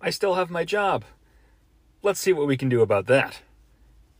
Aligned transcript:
I 0.00 0.10
still 0.10 0.34
have 0.34 0.48
my 0.48 0.64
job. 0.64 1.04
Let's 2.04 2.20
see 2.20 2.32
what 2.32 2.46
we 2.46 2.56
can 2.56 2.68
do 2.68 2.82
about 2.82 3.06
that. 3.06 3.40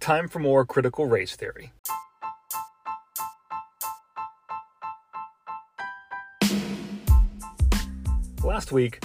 Time 0.00 0.26
for 0.26 0.40
more 0.40 0.66
critical 0.66 1.06
race 1.06 1.36
theory. 1.36 1.72
Last 8.42 8.72
week, 8.72 9.04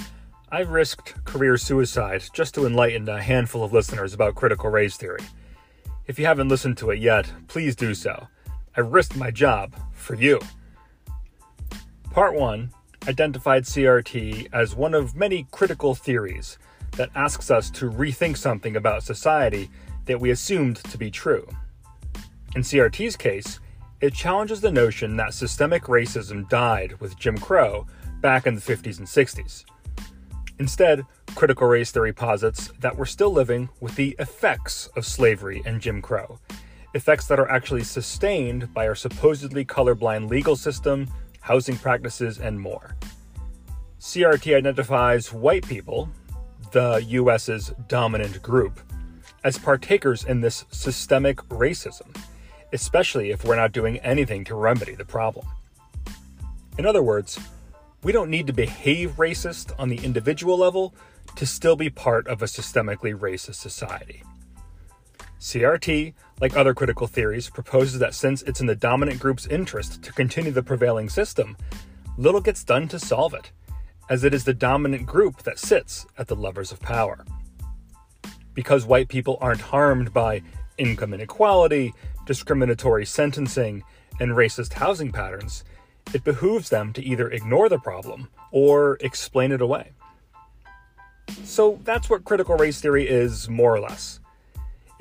I 0.51 0.61
risked 0.61 1.23
career 1.25 1.57
suicide 1.57 2.23
just 2.33 2.55
to 2.55 2.65
enlighten 2.65 3.07
a 3.07 3.21
handful 3.21 3.63
of 3.63 3.71
listeners 3.71 4.13
about 4.15 4.33
critical 4.33 4.71
race 4.71 4.97
theory. 4.97 5.23
If 6.07 6.17
you 6.17 6.25
haven't 6.25 6.49
listened 6.49 6.77
to 6.77 6.89
it 6.89 6.99
yet, 6.99 7.31
please 7.47 7.75
do 7.75 7.93
so. 7.93 8.27
I 8.75 8.81
risked 8.81 9.15
my 9.15 9.29
job 9.29 9.75
for 9.91 10.15
you. 10.15 10.39
Part 12.11 12.33
1 12.33 12.71
identified 13.07 13.63
CRT 13.63 14.49
as 14.53 14.75
one 14.75 14.93
of 14.93 15.15
many 15.15 15.47
critical 15.51 15.95
theories 15.95 16.57
that 16.91 17.09
asks 17.15 17.51
us 17.51 17.69
to 17.71 17.89
rethink 17.89 18.37
something 18.37 18.75
about 18.75 19.03
society 19.03 19.69
that 20.05 20.19
we 20.19 20.31
assumed 20.31 20.77
to 20.77 20.97
be 20.97 21.09
true. 21.09 21.47
In 22.55 22.61
CRT's 22.61 23.15
case, 23.15 23.59
it 24.01 24.13
challenges 24.13 24.61
the 24.61 24.71
notion 24.71 25.15
that 25.17 25.33
systemic 25.33 25.83
racism 25.83 26.47
died 26.49 26.99
with 26.99 27.17
Jim 27.17 27.37
Crow 27.37 27.87
back 28.21 28.45
in 28.45 28.55
the 28.55 28.61
50s 28.61 28.99
and 28.99 29.07
60s. 29.07 29.63
Instead, 30.59 31.05
critical 31.35 31.67
race 31.67 31.91
theory 31.91 32.13
posits 32.13 32.67
that 32.79 32.95
we're 32.95 33.05
still 33.05 33.31
living 33.31 33.69
with 33.79 33.95
the 33.95 34.15
effects 34.19 34.87
of 34.95 35.05
slavery 35.05 35.61
and 35.65 35.81
Jim 35.81 36.01
Crow, 36.01 36.39
effects 36.93 37.27
that 37.27 37.39
are 37.39 37.49
actually 37.49 37.83
sustained 37.83 38.71
by 38.73 38.87
our 38.87 38.95
supposedly 38.95 39.65
colorblind 39.65 40.29
legal 40.29 40.55
system, 40.55 41.07
housing 41.43 41.77
practices, 41.77 42.39
and 42.39 42.59
more. 42.59 42.95
CRT 43.99 44.55
identifies 44.55 45.31
white 45.31 45.67
people, 45.67 46.09
the 46.71 47.03
US's 47.07 47.73
dominant 47.89 48.41
group, 48.41 48.79
as 49.43 49.57
partakers 49.57 50.23
in 50.23 50.39
this 50.39 50.65
systemic 50.71 51.37
racism, 51.49 52.15
especially 52.71 53.31
if 53.31 53.43
we're 53.43 53.57
not 53.57 53.73
doing 53.73 53.97
anything 53.99 54.45
to 54.45 54.55
remedy 54.55 54.95
the 54.95 55.05
problem. 55.05 55.45
In 56.77 56.85
other 56.85 57.03
words, 57.03 57.37
we 58.03 58.13
don't 58.13 58.29
need 58.29 58.47
to 58.47 58.53
behave 58.53 59.17
racist 59.17 59.73
on 59.77 59.89
the 59.89 59.97
individual 59.97 60.57
level 60.57 60.95
to 61.35 61.45
still 61.45 61.75
be 61.75 61.89
part 61.89 62.25
of 62.27 62.41
a 62.41 62.45
systemically 62.45 63.13
racist 63.17 63.55
society. 63.55 64.23
CRT, 65.43 66.13
like 66.39 66.55
other 66.55 66.73
critical 66.73 67.05
theories, 67.05 67.49
proposes 67.49 67.99
that 67.99 68.15
since 68.15 68.43
it's 68.43 68.61
in 68.61 68.65
the 68.65 68.75
dominant 68.75 69.19
group's 69.19 69.45
interest 69.47 70.01
to 70.01 70.13
continue 70.13 70.51
the 70.51 70.63
prevailing 70.63 71.09
system, 71.09 71.57
little 72.17 72.39
gets 72.39 72.63
done 72.63 72.87
to 72.87 72.97
solve 72.97 73.33
it, 73.33 73.51
as 74.09 74.23
it 74.23 74.33
is 74.33 74.45
the 74.45 74.53
dominant 74.53 75.05
group 75.05 75.43
that 75.43 75.59
sits 75.59 76.05
at 76.17 76.27
the 76.27 76.35
levers 76.35 76.71
of 76.71 76.79
power. 76.79 77.25
Because 78.53 78.85
white 78.85 79.09
people 79.09 79.37
aren't 79.41 79.59
harmed 79.59 80.13
by 80.13 80.41
income 80.77 81.13
inequality, 81.13 81.93
discriminatory 82.25 83.05
sentencing, 83.05 83.83
and 84.21 84.31
racist 84.31 84.71
housing 84.71 85.11
patterns, 85.11 85.65
it 86.13 86.23
behooves 86.23 86.69
them 86.69 86.93
to 86.93 87.03
either 87.03 87.29
ignore 87.29 87.67
the 87.67 87.79
problem 87.79 88.29
or 88.51 88.97
explain 89.01 89.51
it 89.51 89.59
away. 89.59 89.91
So 91.43 91.81
that's 91.83 92.09
what 92.09 92.23
critical 92.23 92.55
race 92.55 92.79
theory 92.79 93.09
is, 93.09 93.49
more 93.49 93.75
or 93.75 93.81
less. 93.81 94.21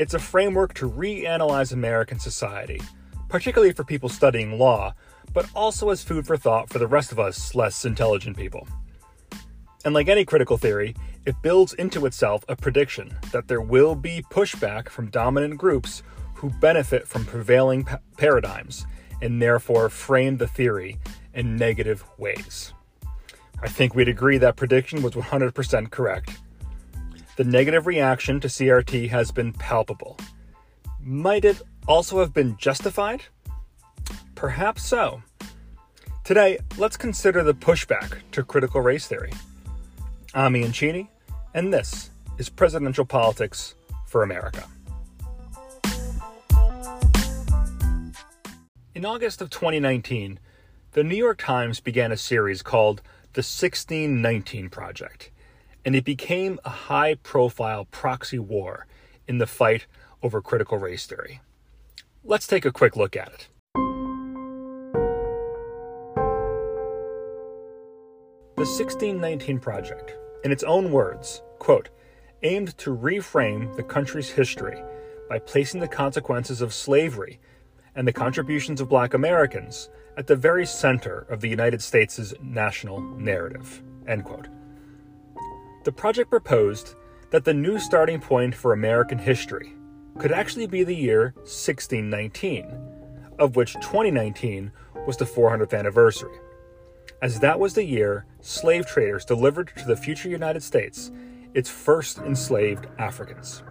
It's 0.03 0.15
a 0.15 0.19
framework 0.19 0.75
to 0.75 0.91
reanalyze 0.91 1.73
American 1.73 2.19
society, 2.19 2.83
particularly 3.29 3.73
for 3.73 3.85
people 3.85 4.09
studying 4.09 4.59
law, 4.59 4.97
but 5.33 5.49
also 5.55 5.91
as 5.91 6.03
food 6.03 6.27
for 6.27 6.37
thought 6.37 6.69
for 6.69 6.81
the 6.81 6.89
rest 6.89 7.13
of 7.13 7.21
us 7.21 7.55
less 7.55 7.85
intelligent 7.85 8.37
people. 8.37 8.67
And 9.85 9.95
like 9.95 10.09
any 10.09 10.25
critical 10.25 10.57
theory, 10.57 10.97
it 11.25 11.41
builds 11.41 11.75
into 11.75 12.05
itself 12.05 12.45
a 12.49 12.57
prediction 12.57 13.17
that 13.31 13.47
there 13.47 13.61
will 13.61 13.95
be 13.95 14.25
pushback 14.29 14.89
from 14.89 15.09
dominant 15.09 15.57
groups 15.57 16.03
who 16.35 16.51
benefit 16.51 17.07
from 17.07 17.25
prevailing 17.25 17.85
pa- 17.85 18.01
paradigms 18.17 18.85
and 19.21 19.41
therefore 19.41 19.89
frame 19.89 20.37
the 20.37 20.49
theory 20.49 20.99
in 21.33 21.55
negative 21.55 22.05
ways. 22.19 22.75
I 23.63 23.69
think 23.69 23.95
we'd 23.95 24.09
agree 24.09 24.39
that 24.39 24.57
prediction 24.57 25.01
was 25.01 25.13
100% 25.13 25.93
correct. 25.93 26.41
The 27.35 27.45
negative 27.45 27.87
reaction 27.87 28.41
to 28.41 28.49
CRT 28.49 29.09
has 29.09 29.31
been 29.31 29.55
palpable. 29.55 30.19
Might 31.01 31.47
it 31.47 31.63
also 31.89 32.21
have 32.21 32.35
been 32.35 32.59
justified? 32.59 33.23
Perhaps 34.35 34.85
so. 34.85 35.23
Today, 36.25 36.59
let's 36.77 36.99
consider 36.99 37.43
the 37.43 37.55
pushback 37.55 38.19
to 38.33 38.45
critical 38.45 38.83
race 38.83 39.07
theory. 39.07 39.33
I'm 40.35 40.55
Ian 40.55 40.73
Cheney, 40.73 41.11
and 41.55 41.73
this 41.73 42.11
is 42.37 42.51
Presidential 42.51 43.07
Politics 43.07 43.77
for 44.07 44.23
America. 44.23 44.65
In 48.95 49.07
August 49.07 49.41
of 49.41 49.49
2019, 49.49 50.39
the 50.93 51.03
New 51.03 51.17
York 51.17 51.39
Times 51.39 51.81
began 51.81 52.13
a 52.13 52.17
series 52.19 52.61
called 52.61 53.01
The 53.33 53.39
1619 53.39 54.69
Project, 54.69 55.31
and 55.85 55.97
it 55.97 56.05
became 56.05 56.59
a 56.65 56.71
high 56.71 57.15
profile 57.15 57.87
proxy 57.87 58.39
war 58.39 58.87
in 59.27 59.39
the 59.39 59.47
fight 59.47 59.87
over 60.23 60.41
critical 60.41 60.79
race 60.79 61.07
theory. 61.07 61.41
Let's 62.25 62.47
take 62.47 62.65
a 62.65 62.73
quick 62.73 62.97
look 62.97 63.17
at 63.17 63.29
it. 63.29 63.49
The 68.57 68.69
1619 68.69 69.59
Project, 69.59 70.15
in 70.45 70.53
its 70.53 70.63
own 70.63 70.93
words, 70.93 71.43
quote, 71.59 71.89
aimed 72.45 72.77
to 72.79 72.97
reframe 72.97 73.75
the 73.77 73.83
country's 73.83 74.31
history 74.31 74.81
by 75.29 75.41
placing 75.41 75.81
the 75.81 75.89
consequences 75.89 76.61
of 76.61 76.73
slavery 76.73 77.41
and 77.97 78.07
the 78.07 78.13
contributions 78.13 78.81
of 78.81 78.89
black 78.89 79.15
Americans 79.15 79.91
at 80.17 80.27
the 80.27 80.37
very 80.37 80.67
center 80.67 81.27
of 81.29 81.41
the 81.41 81.49
United 81.49 81.83
States' 81.83 82.35
national 82.41 83.01
narrative. 83.01 83.83
End 84.07 84.25
quote. 84.25 84.49
The 85.85 85.91
project 85.91 86.31
proposed 86.31 86.95
that 87.31 87.45
the 87.45 87.53
new 87.53 87.77
starting 87.81 88.21
point 88.21 88.55
for 88.55 88.73
American 88.73 89.19
history 89.19 89.75
could 90.17 90.31
actually 90.31 90.69
be 90.69 90.85
the 90.85 90.95
year 90.95 91.33
1619, 91.39 92.67
of 93.41 93.57
which 93.57 93.75
2019 93.75 94.71
was 95.09 95.17
the 95.17 95.25
400th 95.25 95.77
anniversary, 95.77 96.39
as 97.21 97.41
that 97.41 97.59
was 97.59 97.75
the 97.75 97.85
year 97.85 98.27
slave 98.41 98.87
traders 98.87 99.25
delivered 99.25 99.73
to 99.77 99.85
the 99.85 99.97
future 99.97 100.29
United 100.29 100.63
States 100.63 101.11
its 101.53 101.69
first 101.69 102.19
enslaved 102.19 102.87
Africans. 102.99 103.65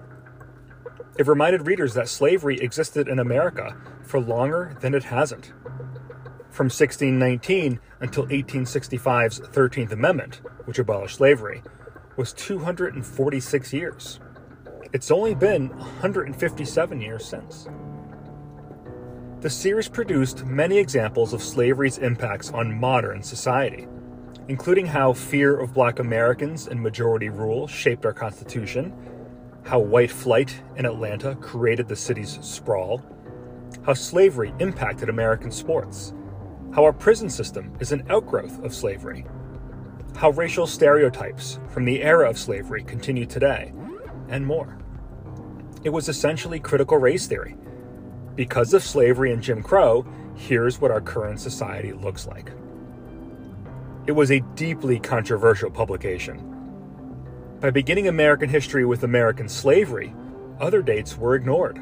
It 1.17 1.27
reminded 1.27 1.65
readers 1.65 1.93
that 1.93 2.09
slavery 2.09 2.57
existed 2.57 3.07
in 3.07 3.19
America 3.19 3.77
for 4.03 4.19
longer 4.19 4.75
than 4.81 4.93
it 4.93 5.05
hasn't. 5.05 5.53
From 6.49 6.65
1619 6.65 7.79
until 8.01 8.25
1865's 8.25 9.39
13th 9.39 9.93
Amendment, 9.93 10.41
which 10.65 10.77
abolished 10.77 11.15
slavery, 11.15 11.63
was 12.21 12.33
246 12.33 13.73
years. 13.73 14.19
It's 14.93 15.09
only 15.09 15.33
been 15.33 15.69
157 15.69 17.01
years 17.01 17.25
since. 17.25 17.67
The 19.39 19.49
series 19.49 19.89
produced 19.89 20.45
many 20.45 20.77
examples 20.77 21.33
of 21.33 21.41
slavery's 21.41 21.97
impacts 21.97 22.51
on 22.51 22.79
modern 22.79 23.23
society, 23.23 23.87
including 24.49 24.85
how 24.85 25.13
fear 25.13 25.59
of 25.59 25.73
black 25.73 25.97
Americans 25.97 26.67
and 26.67 26.79
majority 26.79 27.29
rule 27.29 27.65
shaped 27.65 28.05
our 28.05 28.13
Constitution 28.13 28.93
how 29.63 29.79
white 29.79 30.11
flight 30.11 30.61
in 30.75 30.85
Atlanta 30.85 31.35
created 31.35 31.87
the 31.87 31.95
city's 31.95 32.37
sprawl, 32.43 33.03
how 33.83 33.95
slavery 33.95 34.53
impacted 34.59 35.09
American 35.09 35.49
sports, 35.49 36.13
how 36.71 36.83
our 36.83 36.93
prison 36.93 37.31
system 37.31 37.75
is 37.79 37.91
an 37.91 38.03
outgrowth 38.11 38.63
of 38.63 38.75
slavery, 38.75 39.25
how 40.21 40.29
racial 40.29 40.67
stereotypes 40.67 41.57
from 41.69 41.83
the 41.83 42.03
era 42.03 42.29
of 42.29 42.37
slavery 42.37 42.83
continue 42.83 43.25
today, 43.25 43.73
and 44.29 44.45
more. 44.45 44.77
It 45.83 45.89
was 45.89 46.09
essentially 46.09 46.59
critical 46.59 46.99
race 46.99 47.25
theory. 47.25 47.57
Because 48.35 48.75
of 48.75 48.83
slavery 48.83 49.33
and 49.33 49.41
Jim 49.41 49.63
Crow, 49.63 50.05
here's 50.35 50.79
what 50.79 50.91
our 50.91 51.01
current 51.01 51.39
society 51.39 51.91
looks 51.91 52.27
like. 52.27 52.51
It 54.05 54.11
was 54.11 54.29
a 54.29 54.41
deeply 54.53 54.99
controversial 54.99 55.71
publication 55.71 56.51
by 57.59 57.71
beginning 57.71 58.07
American 58.07 58.47
history 58.47 58.85
with 58.85 59.03
American 59.03 59.49
slavery, 59.49 60.13
other 60.59 60.83
dates 60.83 61.17
were 61.17 61.33
ignored. 61.33 61.81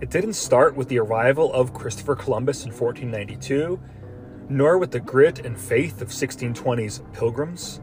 It 0.00 0.10
didn't 0.10 0.32
start 0.32 0.74
with 0.74 0.88
the 0.88 0.98
arrival 0.98 1.52
of 1.52 1.72
Christopher 1.72 2.16
Columbus 2.16 2.64
in 2.64 2.72
1492, 2.72 3.78
nor 4.48 4.78
with 4.78 4.90
the 4.90 5.00
grit 5.00 5.40
and 5.40 5.58
faith 5.58 6.00
of 6.00 6.08
1620's 6.08 7.02
pilgrims, 7.12 7.80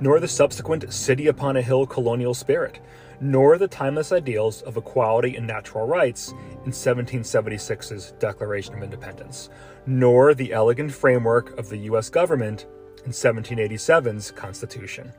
nor 0.00 0.18
the 0.18 0.28
subsequent 0.28 0.92
city 0.92 1.26
upon 1.26 1.56
a 1.56 1.62
hill 1.62 1.86
colonial 1.86 2.34
spirit, 2.34 2.80
nor 3.20 3.56
the 3.56 3.68
timeless 3.68 4.10
ideals 4.10 4.62
of 4.62 4.76
equality 4.76 5.36
and 5.36 5.46
natural 5.46 5.86
rights 5.86 6.32
in 6.64 6.72
1776's 6.72 8.12
Declaration 8.18 8.74
of 8.74 8.82
Independence, 8.82 9.48
nor 9.86 10.34
the 10.34 10.52
elegant 10.52 10.92
framework 10.92 11.56
of 11.58 11.68
the 11.68 11.78
U.S. 11.78 12.08
government 12.08 12.66
in 13.04 13.12
1787's 13.12 14.30
Constitution. 14.32 15.12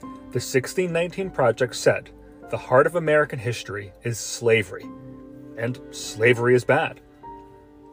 The 0.00 0.40
1619 0.40 1.30
Project 1.30 1.76
said 1.76 2.10
the 2.50 2.56
heart 2.56 2.86
of 2.86 2.96
American 2.96 3.38
history 3.38 3.92
is 4.04 4.18
slavery, 4.18 4.86
and 5.56 5.80
slavery 5.90 6.54
is 6.54 6.64
bad. 6.64 7.00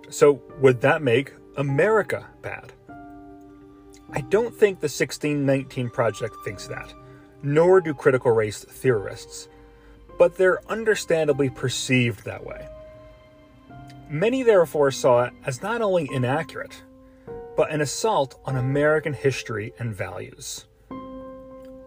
So, 0.10 0.42
would 0.60 0.82
that 0.82 1.02
make 1.02 1.34
America 1.58 2.26
bad? 2.42 2.74
I 4.12 4.22
don't 4.22 4.54
think 4.54 4.80
the 4.80 4.86
1619 4.86 5.90
Project 5.90 6.36
thinks 6.44 6.68
that, 6.68 6.94
nor 7.44 7.80
do 7.80 7.94
critical 7.94 8.32
race 8.32 8.64
theorists, 8.64 9.48
but 10.18 10.36
they're 10.36 10.60
understandably 10.70 11.50
perceived 11.50 12.26
that 12.26 12.46
way. 12.46 12.68
Many 14.10 14.44
therefore 14.44 14.92
saw 14.92 15.24
it 15.24 15.34
as 15.46 15.62
not 15.62 15.82
only 15.82 16.10
inaccurate, 16.12 16.84
but 17.56 17.72
an 17.72 17.82
assault 17.82 18.40
on 18.46 18.58
American 18.58 19.14
history 19.14 19.74
and 19.80 19.96
values. 19.96 20.66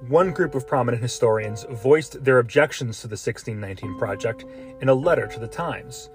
One 0.08 0.32
group 0.32 0.54
of 0.54 0.66
prominent 0.66 1.02
historians 1.02 1.66
voiced 1.70 2.24
their 2.24 2.38
objections 2.38 3.00
to 3.02 3.08
the 3.08 3.12
1619 3.12 3.98
Project 3.98 4.44
in 4.80 4.88
a 4.88 4.94
letter 4.94 5.26
to 5.26 5.38
the 5.38 5.46
Times, 5.46 6.08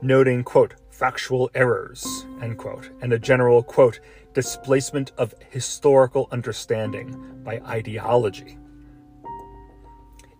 noting, 0.00 0.44
quote, 0.44 0.74
factual 1.00 1.50
errors, 1.54 2.26
end 2.42 2.58
quote, 2.58 2.90
and 3.00 3.14
a 3.14 3.18
general, 3.18 3.62
quote, 3.62 4.00
displacement 4.34 5.12
of 5.16 5.34
historical 5.48 6.28
understanding 6.30 7.40
by 7.42 7.58
ideology. 7.60 8.58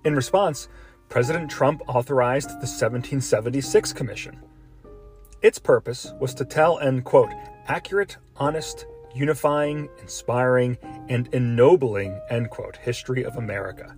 In 0.05 0.15
response, 0.15 0.69
President 1.09 1.51
Trump 1.51 1.81
authorized 1.89 2.51
the 2.51 2.69
1776 2.69 3.95
Commission. 3.95 4.39
Its 5.41 5.59
purpose 5.59 6.13
was 6.21 6.35
to 6.35 6.45
tell 6.45 6.77
an, 6.77 7.01
quote, 7.01 7.33
accurate, 7.67 8.19
honest, 8.37 8.85
unifying, 9.15 9.89
inspiring, 10.03 10.77
and 11.09 11.27
ennobling, 11.33 12.21
end 12.29 12.51
quote, 12.51 12.77
history 12.77 13.23
of 13.23 13.37
America, 13.37 13.97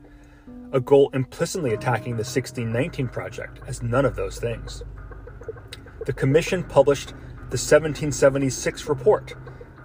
a 0.70 0.78
goal 0.78 1.10
implicitly 1.12 1.74
attacking 1.74 2.12
the 2.12 2.18
1619 2.18 3.08
Project 3.08 3.58
as 3.66 3.82
none 3.82 4.04
of 4.04 4.14
those 4.14 4.38
things. 4.38 4.84
The 6.04 6.12
Commission 6.12 6.64
published 6.64 7.10
the 7.50 7.58
1776 7.58 8.88
Report, 8.88 9.34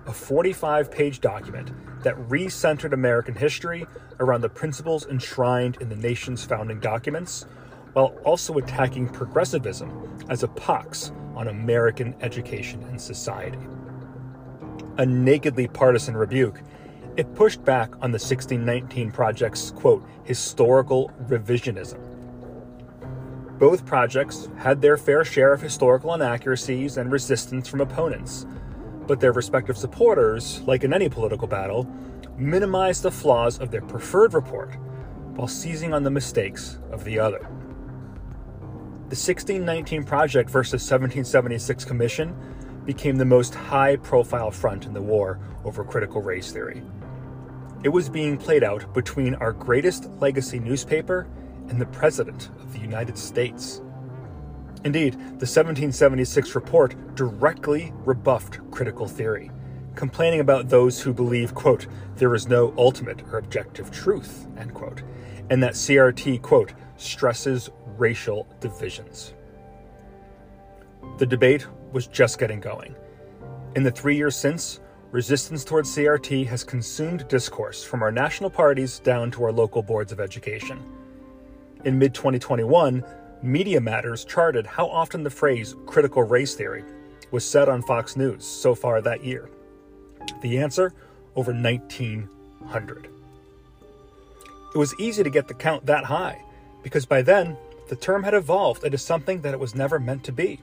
a 0.08 0.12
45 0.12 0.90
page 0.90 1.22
document 1.22 1.72
that 2.02 2.18
re 2.28 2.50
centered 2.50 2.94
American 2.94 3.36
history 3.36 3.86
around 4.20 4.42
the 4.42 4.50
principles 4.50 5.06
enshrined 5.06 5.78
in 5.80 5.90
the 5.90 5.96
nation's 5.96 6.44
founding 6.44 6.80
documents, 6.80 7.46
while 7.94 8.18
also 8.26 8.58
attacking 8.58 9.10
progressivism 9.10 10.26
as 10.28 10.42
a 10.42 10.48
pox 10.48 11.12
on 11.36 11.50
American 11.50 12.16
education 12.22 12.82
and 12.86 13.00
society. 13.00 13.60
A 14.98 15.06
nakedly 15.06 15.68
partisan 15.68 16.18
rebuke, 16.18 16.64
it 17.16 17.36
pushed 17.36 17.64
back 17.64 17.94
on 18.02 18.10
the 18.10 18.18
1619 18.18 19.12
Project's, 19.12 19.70
quote, 19.70 20.04
historical 20.24 21.12
revisionism. 21.28 22.07
Both 23.60 23.88
projects 23.88 24.50
had 24.58 24.82
their 24.82 24.98
fair 24.98 25.26
share 25.26 25.52
of 25.52 25.62
historical 25.62 26.14
inaccuracies 26.14 26.98
and 26.98 27.12
resistance 27.12 27.68
from 27.68 27.82
opponents, 27.82 28.46
but 29.08 29.20
their 29.20 29.32
respective 29.32 29.78
supporters, 29.78 30.62
like 30.62 30.84
in 30.84 30.94
any 30.94 31.10
political 31.10 31.48
battle, 31.48 31.88
minimized 32.38 33.02
the 33.02 33.12
flaws 33.12 33.58
of 33.58 33.72
their 33.72 33.82
preferred 33.82 34.36
report 34.36 34.76
while 35.36 35.48
seizing 35.48 35.92
on 35.92 36.04
the 36.04 36.12
mistakes 36.12 36.78
of 36.92 37.04
the 37.04 37.18
other. 37.18 37.40
The 39.10 39.16
1619 39.16 40.04
Project 40.04 40.50
versus 40.52 40.82
1776 40.84 41.84
Commission 41.86 42.36
became 42.86 43.16
the 43.16 43.26
most 43.26 43.56
high 43.56 43.96
profile 43.96 44.52
front 44.52 44.86
in 44.86 44.94
the 44.94 45.02
war 45.02 45.40
over 45.64 45.84
critical 45.84 46.22
race 46.22 46.52
theory. 46.52 46.84
It 47.84 47.90
was 47.90 48.08
being 48.08 48.38
played 48.38 48.64
out 48.64 48.94
between 48.94 49.34
our 49.36 49.52
greatest 49.52 50.10
legacy 50.20 50.60
newspaper 50.60 51.28
and 51.70 51.80
the 51.80 51.86
President 51.88 52.50
of 52.60 52.74
the 52.74 52.80
United 52.80 53.18
States. 53.18 53.82
Indeed, 54.84 55.14
the 55.14 55.48
1776 55.48 56.56
report 56.56 57.16
directly 57.16 57.94
rebuffed 58.06 58.60
critical 58.72 59.08
theory, 59.08 59.52
complaining 59.96 60.40
about 60.40 60.70
those 60.70 61.02
who 61.02 61.14
believe, 61.14 61.56
quote, 61.56 61.88
there 62.16 62.34
is 62.36 62.48
no 62.48 62.74
ultimate 62.78 63.22
or 63.32 63.38
objective 63.38 63.92
truth, 63.92 64.48
end 64.58 64.74
quote, 64.74 65.04
and 65.50 65.62
that 65.64 65.74
CRT, 65.74 66.42
quote, 66.42 66.74
stresses 66.98 67.70
racial 67.98 68.48
divisions. 68.60 69.34
The 71.18 71.26
debate 71.26 71.68
was 71.92 72.08
just 72.08 72.40
getting 72.40 72.60
going. 72.60 72.96
In 73.76 73.84
the 73.84 73.92
three 73.92 74.16
years 74.16 74.36
since, 74.36 74.80
resistance 75.12 75.64
towards 75.64 75.96
CRT 75.96 76.48
has 76.48 76.64
consumed 76.64 77.28
discourse 77.28 77.84
from 77.84 78.04
our 78.04 78.12
national 78.12 78.50
parties 78.50 79.00
down 79.00 79.32
to 79.32 79.44
our 79.44 79.52
local 79.52 79.82
boards 79.82 80.12
of 80.12 80.20
education. 80.20 80.97
In 81.84 82.00
mid 82.00 82.14
2021, 82.14 83.04
Media 83.44 83.80
Matters 83.80 84.26
charted 84.26 84.66
how 84.66 84.88
often 84.88 85.24
the 85.24 85.30
phrase 85.30 85.76
critical 85.86 86.24
race 86.24 86.56
theory 86.56 86.84
was 87.32 87.46
said 87.46 87.70
on 87.70 87.84
Fox 87.84 88.16
News 88.16 88.46
so 88.46 88.74
far 88.74 89.02
that 89.02 89.24
year. 89.24 89.50
The 90.42 90.58
answer 90.58 90.94
over 91.36 91.54
1900. 91.54 93.08
It 94.74 94.78
was 94.78 95.00
easy 95.00 95.24
to 95.24 95.30
get 95.30 95.48
the 95.48 95.54
count 95.54 95.86
that 95.86 96.06
high 96.06 96.42
because 96.84 97.06
by 97.06 97.22
then 97.22 97.56
the 97.90 97.96
term 97.96 98.24
had 98.24 98.34
evolved 98.34 98.84
into 98.84 98.98
something 98.98 99.42
that 99.42 99.54
it 99.54 99.60
was 99.60 99.76
never 99.76 100.00
meant 100.00 100.24
to 100.26 100.32
be. 100.32 100.60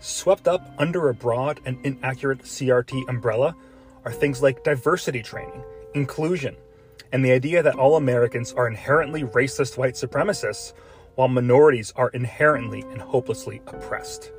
Swept 0.00 0.48
up 0.48 0.72
under 0.78 1.08
a 1.08 1.14
broad 1.14 1.60
and 1.64 1.84
inaccurate 1.84 2.42
CRT 2.42 3.08
umbrella 3.08 3.54
are 4.04 4.12
things 4.12 4.42
like 4.42 4.64
diversity 4.64 5.22
training, 5.22 5.62
inclusion, 5.94 6.56
and 7.12 7.24
the 7.24 7.32
idea 7.32 7.62
that 7.62 7.76
all 7.76 7.96
Americans 7.96 8.52
are 8.52 8.68
inherently 8.68 9.22
racist 9.22 9.76
white 9.78 9.94
supremacists 9.94 10.72
while 11.14 11.28
minorities 11.28 11.92
are 11.96 12.10
inherently 12.10 12.82
and 12.92 13.00
hopelessly 13.00 13.60
oppressed. 13.66 14.32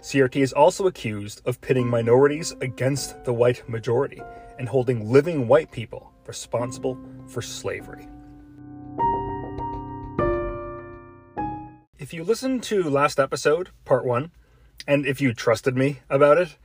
CRT 0.00 0.36
is 0.36 0.52
also 0.52 0.86
accused 0.86 1.40
of 1.46 1.60
pitting 1.60 1.88
minorities 1.88 2.54
against 2.60 3.24
the 3.24 3.32
white 3.32 3.66
majority 3.68 4.20
and 4.58 4.68
holding 4.68 5.10
living 5.10 5.48
white 5.48 5.70
people 5.72 6.12
responsible 6.26 6.98
for 7.26 7.40
slavery. 7.40 8.06
If 11.98 12.12
you 12.12 12.22
listened 12.22 12.62
to 12.64 12.82
last 12.82 13.18
episode, 13.18 13.70
part 13.86 14.04
one, 14.04 14.30
and 14.86 15.06
if 15.06 15.22
you 15.22 15.32
trusted 15.32 15.74
me 15.74 16.00
about 16.10 16.36
it, 16.36 16.58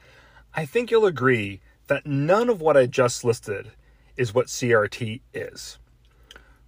I 0.54 0.66
think 0.66 0.92
you'll 0.92 1.06
agree 1.06 1.62
that 1.88 2.06
none 2.06 2.50
of 2.50 2.60
what 2.60 2.76
I 2.76 2.88
just 2.88 3.24
listed 3.24 3.72
is 4.20 4.34
what 4.34 4.48
CRT 4.48 5.22
is. 5.34 5.80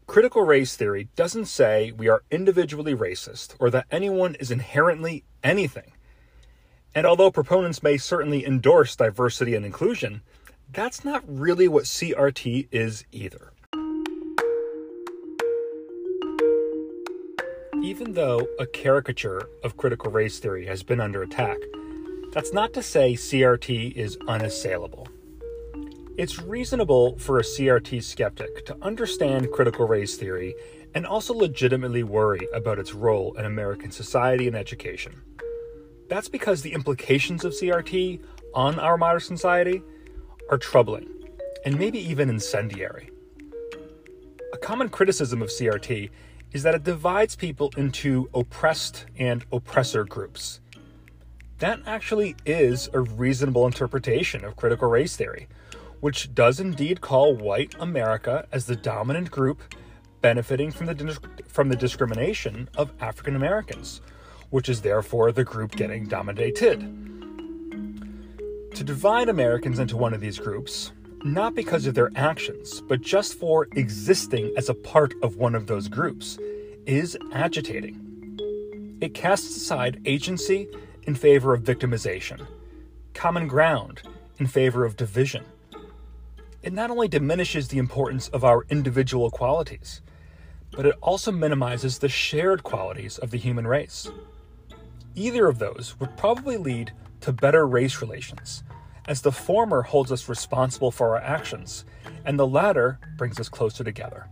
Critical 0.07 0.41
race 0.43 0.75
theory 0.75 1.09
doesn't 1.15 1.45
say 1.45 1.91
we 1.91 2.09
are 2.09 2.23
individually 2.31 2.95
racist 2.95 3.55
or 3.59 3.69
that 3.69 3.85
anyone 3.91 4.35
is 4.35 4.49
inherently 4.49 5.23
anything. 5.43 5.91
And 6.95 7.05
although 7.05 7.31
proponents 7.31 7.83
may 7.83 7.97
certainly 7.97 8.45
endorse 8.45 8.95
diversity 8.95 9.53
and 9.53 9.65
inclusion, 9.65 10.21
that's 10.71 11.05
not 11.05 11.23
really 11.27 11.67
what 11.67 11.83
CRT 11.83 12.67
is 12.71 13.05
either. 13.11 13.51
Even 17.83 18.13
though 18.13 18.47
a 18.59 18.65
caricature 18.65 19.49
of 19.63 19.75
critical 19.75 20.11
race 20.11 20.39
theory 20.39 20.65
has 20.67 20.83
been 20.83 21.01
under 21.01 21.23
attack, 21.23 21.57
that's 22.31 22.53
not 22.53 22.73
to 22.73 22.83
say 22.83 23.13
CRT 23.13 23.93
is 23.93 24.17
unassailable. 24.27 25.07
It's 26.17 26.39
reasonable 26.39 27.17
for 27.17 27.39
a 27.39 27.43
CRT 27.43 28.03
skeptic 28.03 28.65
to 28.65 28.75
understand 28.81 29.49
critical 29.51 29.87
race 29.87 30.17
theory 30.17 30.53
and 30.93 31.05
also 31.05 31.33
legitimately 31.33 32.03
worry 32.03 32.47
about 32.53 32.79
its 32.79 32.93
role 32.93 33.33
in 33.37 33.45
American 33.45 33.91
society 33.91 34.45
and 34.47 34.55
education. 34.55 35.21
That's 36.09 36.27
because 36.27 36.61
the 36.61 36.73
implications 36.73 37.45
of 37.45 37.53
CRT 37.53 38.21
on 38.53 38.77
our 38.77 38.97
modern 38.97 39.21
society 39.21 39.81
are 40.49 40.57
troubling 40.57 41.07
and 41.63 41.79
maybe 41.79 41.99
even 41.99 42.29
incendiary. 42.29 43.09
A 44.53 44.57
common 44.57 44.89
criticism 44.89 45.41
of 45.41 45.47
CRT 45.47 46.09
is 46.51 46.63
that 46.63 46.75
it 46.75 46.83
divides 46.83 47.37
people 47.37 47.71
into 47.77 48.29
oppressed 48.33 49.05
and 49.17 49.45
oppressor 49.53 50.03
groups. 50.03 50.59
That 51.59 51.79
actually 51.85 52.35
is 52.45 52.89
a 52.91 52.99
reasonable 52.99 53.65
interpretation 53.65 54.43
of 54.43 54.57
critical 54.57 54.89
race 54.89 55.15
theory 55.15 55.47
which 56.01 56.33
does 56.33 56.59
indeed 56.59 56.99
call 56.99 57.33
white 57.35 57.75
America 57.79 58.45
as 58.51 58.65
the 58.65 58.75
dominant 58.75 59.31
group 59.31 59.61
benefiting 60.19 60.71
from 60.71 60.87
the, 60.87 61.19
from 61.47 61.69
the 61.69 61.75
discrimination 61.75 62.67
of 62.75 62.91
African 62.99 63.35
Americans, 63.35 64.01
which 64.49 64.67
is 64.67 64.81
therefore 64.81 65.31
the 65.31 65.43
group 65.43 65.71
getting 65.71 66.05
dominated. 66.05 66.79
To 68.75 68.83
divide 68.83 69.29
Americans 69.29 69.79
into 69.79 69.97
one 69.97 70.13
of 70.13 70.21
these 70.21 70.39
groups, 70.39 70.91
not 71.23 71.53
because 71.53 71.85
of 71.85 71.93
their 71.93 72.11
actions, 72.15 72.81
but 72.81 73.01
just 73.01 73.35
for 73.35 73.67
existing 73.75 74.53
as 74.57 74.69
a 74.69 74.73
part 74.73 75.13
of 75.21 75.37
one 75.37 75.55
of 75.55 75.67
those 75.67 75.87
groups, 75.87 76.39
is 76.87 77.15
agitating. 77.31 77.97
It 79.01 79.13
casts 79.13 79.55
aside 79.55 80.01
agency 80.05 80.67
in 81.03 81.13
favor 81.13 81.53
of 81.53 81.61
victimization, 81.61 82.45
common 83.13 83.47
ground 83.47 84.01
in 84.39 84.47
favor 84.47 84.83
of 84.83 84.95
division 84.95 85.43
it 86.63 86.73
not 86.73 86.91
only 86.91 87.07
diminishes 87.07 87.67
the 87.67 87.77
importance 87.77 88.27
of 88.29 88.43
our 88.43 88.65
individual 88.69 89.29
qualities, 89.29 90.01
but 90.71 90.85
it 90.85 90.95
also 91.01 91.31
minimizes 91.31 91.99
the 91.99 92.09
shared 92.09 92.63
qualities 92.63 93.17
of 93.17 93.31
the 93.31 93.37
human 93.37 93.67
race. 93.67 94.09
Either 95.15 95.47
of 95.47 95.59
those 95.59 95.99
would 95.99 96.15
probably 96.17 96.57
lead 96.57 96.93
to 97.21 97.33
better 97.33 97.67
race 97.67 98.01
relations, 98.01 98.63
as 99.07 99.21
the 99.21 99.31
former 99.31 99.81
holds 99.81 100.11
us 100.11 100.29
responsible 100.29 100.91
for 100.91 101.09
our 101.09 101.21
actions, 101.21 101.85
and 102.25 102.39
the 102.39 102.47
latter 102.47 102.99
brings 103.17 103.39
us 103.39 103.49
closer 103.49 103.83
together. 103.83 104.29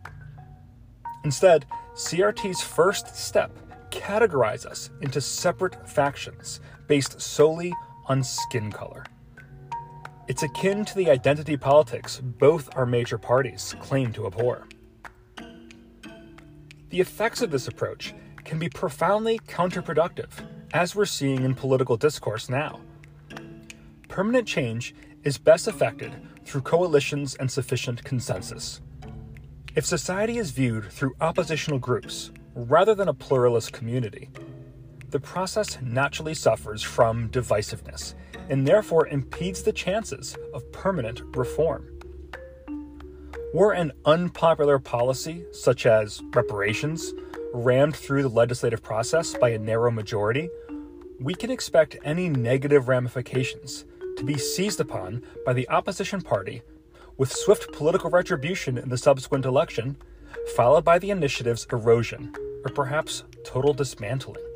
Instead, 1.24 1.66
CRT's 1.96 2.62
first 2.62 3.16
step 3.16 3.52
categorizes 3.90 4.66
us 4.68 4.90
into 5.02 5.20
separate 5.20 5.90
factions 5.90 6.62
based 6.88 7.20
solely 7.20 7.74
on 8.06 8.24
skin 8.24 8.72
color. 8.72 9.04
It's 10.30 10.44
akin 10.44 10.86
to 10.86 10.94
the 10.94 11.10
identity 11.10 11.58
politics 11.58 12.22
both 12.24 12.70
our 12.76 12.86
major 12.86 13.18
parties 13.18 13.76
claim 13.80 14.14
to 14.14 14.28
abhor. 14.28 14.68
The 16.92 17.00
effects 17.00 17.42
of 17.42 17.50
this 17.50 17.68
approach 17.68 18.14
can 18.44 18.60
be 18.60 18.70
profoundly 18.70 19.40
counterproductive, 19.48 20.30
as 20.72 20.96
we're 20.96 21.08
seeing 21.08 21.46
in 21.46 21.56
political 21.56 21.98
discourse 21.98 22.48
now. 22.48 22.80
Permanent 24.08 24.48
change 24.48 24.94
is 25.24 25.40
best 25.40 25.68
effected 25.68 26.14
through 26.46 26.62
coalitions 26.62 27.34
and 27.34 27.50
sufficient 27.50 28.04
consensus. 28.04 28.82
If 29.76 29.84
society 29.84 30.38
is 30.38 30.52
viewed 30.52 30.92
through 30.92 31.16
oppositional 31.22 31.80
groups 31.80 32.30
rather 32.54 32.94
than 32.94 33.08
a 33.08 33.16
pluralist 33.16 33.74
community, 33.74 34.30
the 35.12 35.20
process 35.20 35.78
naturally 35.82 36.34
suffers 36.34 36.82
from 36.82 37.30
divisiveness 37.30 38.14
and 38.50 38.68
therefore 38.68 39.08
impedes 39.08 39.64
the 39.64 39.74
chances 39.74 40.36
of 40.54 40.72
permanent 40.72 41.22
reform. 41.36 41.88
Were 43.54 43.72
an 43.72 43.92
unpopular 44.06 44.80
policy, 44.80 45.44
such 45.52 45.86
as 45.86 46.22
reparations, 46.34 47.14
rammed 47.54 47.96
through 47.96 48.22
the 48.22 48.30
legislative 48.30 48.84
process 48.84 49.36
by 49.36 49.50
a 49.50 49.60
narrow 49.60 49.92
majority, 49.92 50.50
we 51.20 51.34
can 51.34 51.50
expect 51.50 51.98
any 52.04 52.30
negative 52.30 52.88
ramifications 52.88 53.86
to 54.18 54.24
be 54.24 54.38
seized 54.38 54.80
upon 54.80 55.24
by 55.46 55.54
the 55.54 55.68
opposition 55.70 56.22
party 56.22 56.62
with 57.18 57.32
swift 57.32 57.72
political 57.74 58.10
retribution 58.10 58.78
in 58.78 58.90
the 58.90 58.98
subsequent 58.98 59.46
election, 59.46 59.98
followed 60.56 60.86
by 60.86 60.98
the 60.98 61.10
initiative's 61.10 61.68
erosion, 61.72 62.34
or 62.64 62.72
perhaps 62.72 63.24
total 63.44 63.74
dismantling. 63.74 64.49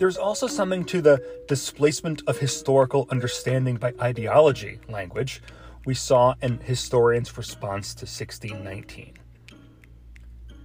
There's 0.00 0.16
also 0.16 0.46
something 0.46 0.86
to 0.86 1.02
the 1.02 1.22
displacement 1.46 2.22
of 2.26 2.38
historical 2.38 3.06
understanding 3.10 3.76
by 3.76 3.92
ideology 4.00 4.80
language 4.88 5.42
we 5.84 5.92
saw 5.92 6.34
in 6.40 6.58
historians' 6.60 7.36
response 7.36 7.92
to 7.96 8.06
1619. 8.06 9.12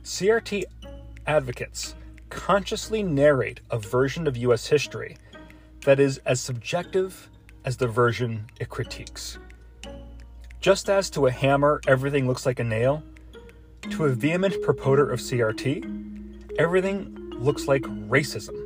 CRT 0.04 0.64
advocates 1.28 1.96
consciously 2.30 3.04
narrate 3.04 3.60
a 3.70 3.78
version 3.78 4.26
of 4.26 4.38
US 4.38 4.68
history 4.68 5.18
that 5.84 6.00
is 6.00 6.20
as 6.20 6.40
subjective 6.40 7.30
as 7.66 7.76
the 7.76 7.88
version 7.88 8.46
it 8.62 8.70
critiques. 8.70 9.38
Just 10.62 10.90
as 10.90 11.10
to 11.10 11.28
a 11.28 11.32
hammer 11.32 11.82
everything 11.88 12.26
looks 12.26 12.46
like 12.46 12.62
a 12.62 12.64
nail, 12.64 13.04
to 13.90 14.06
a 14.06 14.16
vehement 14.16 14.62
proposer 14.62 15.12
of 15.12 15.20
CRT, 15.20 16.56
everything 16.58 17.14
looks 17.32 17.68
like 17.68 17.82
racism. 17.82 18.65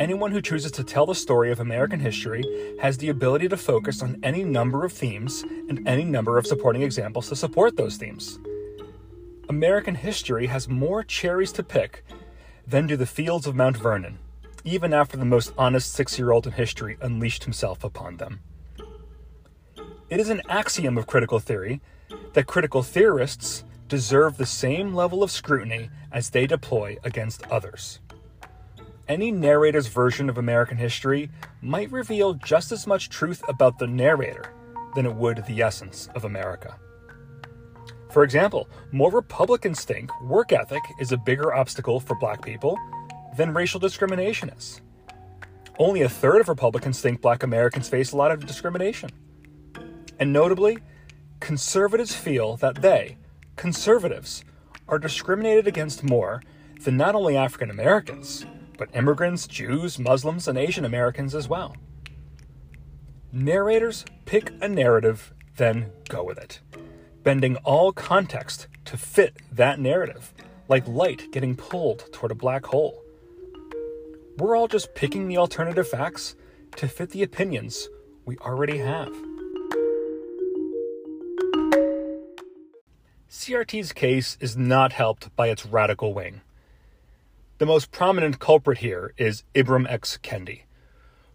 Anyone 0.00 0.32
who 0.32 0.40
chooses 0.40 0.72
to 0.72 0.82
tell 0.82 1.04
the 1.04 1.14
story 1.14 1.52
of 1.52 1.60
American 1.60 2.00
history 2.00 2.42
has 2.80 2.96
the 2.96 3.10
ability 3.10 3.48
to 3.48 3.56
focus 3.58 4.02
on 4.02 4.18
any 4.22 4.44
number 4.44 4.86
of 4.86 4.94
themes 4.94 5.44
and 5.68 5.86
any 5.86 6.04
number 6.04 6.38
of 6.38 6.46
supporting 6.46 6.80
examples 6.80 7.28
to 7.28 7.36
support 7.36 7.76
those 7.76 7.98
themes. 7.98 8.38
American 9.50 9.94
history 9.94 10.46
has 10.46 10.70
more 10.70 11.04
cherries 11.04 11.52
to 11.52 11.62
pick 11.62 12.02
than 12.66 12.86
do 12.86 12.96
the 12.96 13.04
fields 13.04 13.46
of 13.46 13.54
Mount 13.54 13.76
Vernon, 13.76 14.18
even 14.64 14.94
after 14.94 15.18
the 15.18 15.26
most 15.26 15.52
honest 15.58 15.92
six 15.92 16.18
year 16.18 16.30
old 16.30 16.46
in 16.46 16.54
history 16.54 16.96
unleashed 17.02 17.44
himself 17.44 17.84
upon 17.84 18.16
them. 18.16 18.40
It 20.08 20.18
is 20.18 20.30
an 20.30 20.40
axiom 20.48 20.96
of 20.96 21.06
critical 21.06 21.40
theory 21.40 21.82
that 22.32 22.46
critical 22.46 22.82
theorists 22.82 23.64
deserve 23.86 24.38
the 24.38 24.46
same 24.46 24.94
level 24.94 25.22
of 25.22 25.30
scrutiny 25.30 25.90
as 26.10 26.30
they 26.30 26.46
deploy 26.46 26.96
against 27.04 27.46
others 27.48 28.00
any 29.10 29.32
narrator's 29.32 29.88
version 29.88 30.30
of 30.30 30.38
American 30.38 30.76
history 30.76 31.28
might 31.62 31.90
reveal 31.90 32.34
just 32.34 32.70
as 32.70 32.86
much 32.86 33.08
truth 33.08 33.42
about 33.48 33.76
the 33.76 33.86
narrator 33.86 34.54
than 34.94 35.04
it 35.04 35.12
would 35.12 35.44
the 35.46 35.60
essence 35.60 36.08
of 36.14 36.24
America. 36.24 36.78
For 38.12 38.22
example, 38.22 38.68
more 38.92 39.10
Republicans 39.10 39.82
think 39.82 40.08
work 40.22 40.52
ethic 40.52 40.82
is 41.00 41.10
a 41.10 41.16
bigger 41.16 41.52
obstacle 41.52 41.98
for 41.98 42.16
black 42.20 42.40
people 42.40 42.78
than 43.36 43.52
racial 43.52 43.80
discrimination 43.80 44.48
is. 44.50 44.80
Only 45.76 46.02
a 46.02 46.08
third 46.08 46.40
of 46.40 46.48
Republicans 46.48 47.00
think 47.00 47.20
black 47.20 47.42
Americans 47.42 47.88
face 47.88 48.12
a 48.12 48.16
lot 48.16 48.30
of 48.30 48.46
discrimination. 48.46 49.10
And 50.20 50.32
notably, 50.32 50.78
conservatives 51.40 52.14
feel 52.14 52.56
that 52.58 52.80
they, 52.80 53.16
conservatives, 53.56 54.44
are 54.86 55.00
discriminated 55.00 55.66
against 55.66 56.04
more 56.04 56.42
than 56.84 56.96
not 56.96 57.16
only 57.16 57.36
African 57.36 57.70
Americans, 57.70 58.46
but 58.80 58.96
immigrants, 58.96 59.46
Jews, 59.46 59.98
Muslims, 59.98 60.48
and 60.48 60.56
Asian 60.56 60.86
Americans 60.86 61.34
as 61.34 61.46
well. 61.46 61.76
Narrators 63.30 64.06
pick 64.24 64.54
a 64.62 64.68
narrative, 64.70 65.34
then 65.58 65.92
go 66.08 66.24
with 66.24 66.38
it, 66.38 66.60
bending 67.22 67.56
all 67.56 67.92
context 67.92 68.68
to 68.86 68.96
fit 68.96 69.36
that 69.52 69.78
narrative, 69.78 70.32
like 70.68 70.88
light 70.88 71.30
getting 71.30 71.54
pulled 71.54 72.10
toward 72.10 72.32
a 72.32 72.34
black 72.34 72.64
hole. 72.64 73.04
We're 74.38 74.56
all 74.56 74.66
just 74.66 74.94
picking 74.94 75.28
the 75.28 75.36
alternative 75.36 75.86
facts 75.86 76.34
to 76.76 76.88
fit 76.88 77.10
the 77.10 77.22
opinions 77.22 77.86
we 78.24 78.38
already 78.38 78.78
have. 78.78 79.12
CRT's 83.28 83.92
case 83.92 84.38
is 84.40 84.56
not 84.56 84.94
helped 84.94 85.36
by 85.36 85.48
its 85.48 85.66
radical 85.66 86.14
wing. 86.14 86.40
The 87.60 87.66
most 87.66 87.90
prominent 87.90 88.38
culprit 88.38 88.78
here 88.78 89.12
is 89.18 89.44
Ibram 89.54 89.86
X. 89.86 90.18
Kendi, 90.22 90.62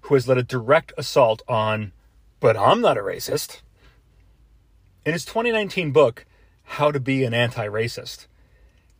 who 0.02 0.16
has 0.16 0.28
led 0.28 0.40
a 0.40 0.44
direct 0.44 0.92
assault 0.98 1.44
on, 1.48 1.92
but 2.40 2.58
I'm 2.58 2.82
not 2.82 2.98
a 2.98 3.02
racist. 3.02 3.62
In 5.06 5.14
his 5.14 5.24
2019 5.24 5.92
book, 5.92 6.26
How 6.64 6.90
to 6.90 7.00
Be 7.00 7.24
an 7.26 7.36
Anti 7.36 7.68
Racist, 7.68 8.26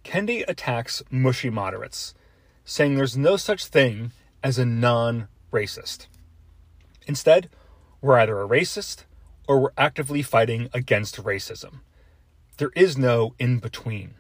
Kendi 0.04 0.48
attacks 0.48 1.02
mushy 1.10 1.50
moderates, 1.50 2.14
saying 2.64 2.94
there's 2.94 3.18
no 3.18 3.38
such 3.38 3.66
thing 3.66 4.12
as 4.44 4.60
a 4.60 4.64
non 4.66 5.28
racist. 5.52 6.06
Instead, 7.08 7.50
we're 8.02 8.20
either 8.20 8.40
a 8.40 8.48
racist 8.48 9.06
or 9.48 9.60
we're 9.60 9.74
actively 9.80 10.22
fighting 10.22 10.70
against 10.76 11.24
racism. 11.24 11.80
There 12.58 12.72
is 12.76 13.00
no 13.00 13.34
in 13.40 13.58
between. 13.58 14.14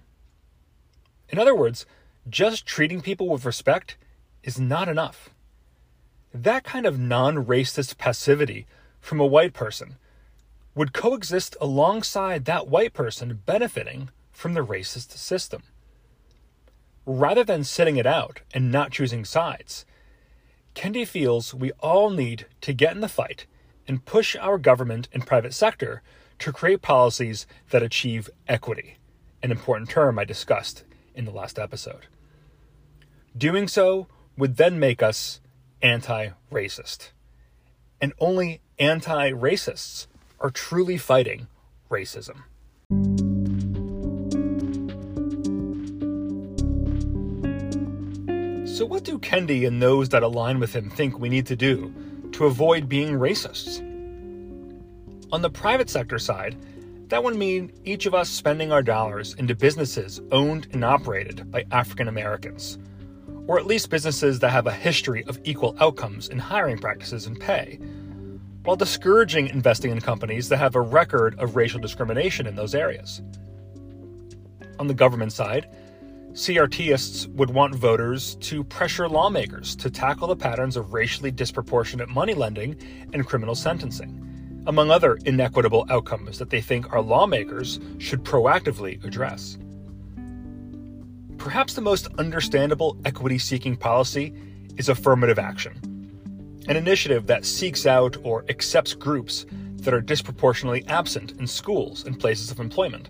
In 1.29 1.37
other 1.37 1.53
words, 1.53 1.85
just 2.29 2.65
treating 2.65 3.01
people 3.01 3.29
with 3.29 3.45
respect 3.45 3.97
is 4.43 4.59
not 4.59 4.89
enough. 4.89 5.29
That 6.33 6.63
kind 6.63 6.85
of 6.85 6.99
non 6.99 7.45
racist 7.45 7.97
passivity 7.97 8.65
from 8.99 9.19
a 9.19 9.25
white 9.25 9.53
person 9.53 9.97
would 10.73 10.93
coexist 10.93 11.55
alongside 11.61 12.45
that 12.45 12.67
white 12.67 12.93
person 12.93 13.41
benefiting 13.45 14.09
from 14.31 14.53
the 14.53 14.65
racist 14.65 15.11
system. 15.11 15.63
Rather 17.05 17.43
than 17.43 17.63
sitting 17.63 17.97
it 17.97 18.07
out 18.07 18.41
and 18.53 18.71
not 18.71 18.91
choosing 18.91 19.23
sides, 19.23 19.85
Kendi 20.73 21.07
feels 21.07 21.53
we 21.53 21.71
all 21.79 22.09
need 22.09 22.47
to 22.61 22.73
get 22.73 22.93
in 22.93 23.01
the 23.01 23.07
fight 23.07 23.45
and 23.87 24.03
push 24.05 24.35
our 24.35 24.57
government 24.57 25.07
and 25.13 25.25
private 25.25 25.53
sector 25.53 26.01
to 26.39 26.51
create 26.51 26.81
policies 26.81 27.47
that 27.69 27.83
achieve 27.83 28.29
equity, 28.47 28.97
an 29.41 29.51
important 29.51 29.89
term 29.89 30.19
I 30.19 30.25
discussed 30.25 30.83
in 31.13 31.23
the 31.23 31.31
last 31.31 31.57
episode. 31.57 32.07
Doing 33.37 33.67
so 33.67 34.07
would 34.37 34.55
then 34.55 34.79
make 34.79 35.03
us 35.03 35.41
anti 35.81 36.29
racist. 36.49 37.09
And 37.99 38.13
only 38.17 38.61
anti 38.79 39.31
racists 39.31 40.07
are 40.39 40.49
truly 40.49 40.97
fighting 40.97 41.47
racism. 41.91 42.43
So, 48.65 48.85
what 48.85 49.03
do 49.03 49.19
Kendi 49.19 49.67
and 49.67 49.81
those 49.81 50.07
that 50.09 50.23
align 50.23 50.59
with 50.59 50.73
him 50.73 50.89
think 50.89 51.19
we 51.19 51.27
need 51.27 51.45
to 51.47 51.57
do 51.57 51.93
to 52.31 52.45
avoid 52.45 52.87
being 52.87 53.19
racists? 53.19 53.79
On 55.33 55.41
the 55.41 55.49
private 55.49 55.89
sector 55.89 56.19
side, 56.19 56.55
that 57.09 57.21
would 57.21 57.35
mean 57.35 57.73
each 57.83 58.05
of 58.05 58.15
us 58.15 58.29
spending 58.29 58.71
our 58.71 58.81
dollars 58.81 59.33
into 59.33 59.55
businesses 59.55 60.21
owned 60.31 60.67
and 60.71 60.85
operated 60.85 61.51
by 61.51 61.65
African 61.71 62.07
Americans 62.07 62.77
or 63.47 63.59
at 63.59 63.65
least 63.65 63.89
businesses 63.89 64.39
that 64.39 64.49
have 64.49 64.67
a 64.67 64.73
history 64.73 65.23
of 65.25 65.39
equal 65.43 65.75
outcomes 65.79 66.29
in 66.29 66.39
hiring 66.39 66.77
practices 66.77 67.27
and 67.27 67.39
pay, 67.39 67.79
while 68.63 68.75
discouraging 68.75 69.47
investing 69.47 69.91
in 69.91 70.01
companies 70.01 70.49
that 70.49 70.57
have 70.57 70.75
a 70.75 70.81
record 70.81 71.37
of 71.39 71.55
racial 71.55 71.79
discrimination 71.79 72.47
in 72.47 72.55
those 72.55 72.73
areas. 72.73 73.21
On 74.79 74.87
the 74.87 74.93
government 74.93 75.31
side, 75.31 75.67
CRTists 76.33 77.27
would 77.35 77.49
want 77.49 77.73
voters 77.75 78.35
to 78.41 78.61
pressure 78.65 79.07
lawmakers 79.07 79.73
to 79.77 79.89
tackle 79.89 80.27
the 80.27 80.35
patterns 80.35 80.75
of 80.75 80.91
racially 80.91 81.31
disproportionate 81.31 82.09
money 82.09 82.33
lending 82.33 82.75
and 83.13 83.25
criminal 83.25 83.55
sentencing, 83.55 84.63
among 84.67 84.91
other 84.91 85.17
inequitable 85.25 85.85
outcomes 85.89 86.37
that 86.39 86.49
they 86.49 86.59
think 86.59 86.91
our 86.91 87.01
lawmakers 87.01 87.79
should 87.99 88.23
proactively 88.25 89.01
address. 89.05 89.57
Perhaps 91.45 91.75
the 91.75 91.81
most 91.81 92.07
understandable 92.17 92.97
equity 93.05 93.37
seeking 93.37 93.75
policy 93.75 94.33
is 94.77 94.89
affirmative 94.89 95.37
action, 95.37 95.73
an 96.67 96.75
initiative 96.75 97.27
that 97.27 97.45
seeks 97.45 97.85
out 97.85 98.17
or 98.23 98.43
accepts 98.49 98.95
groups 98.95 99.45
that 99.75 99.93
are 99.93 100.01
disproportionately 100.01 100.83
absent 100.87 101.33
in 101.33 101.45
schools 101.45 102.03
and 102.03 102.19
places 102.19 102.49
of 102.49 102.59
employment. 102.59 103.09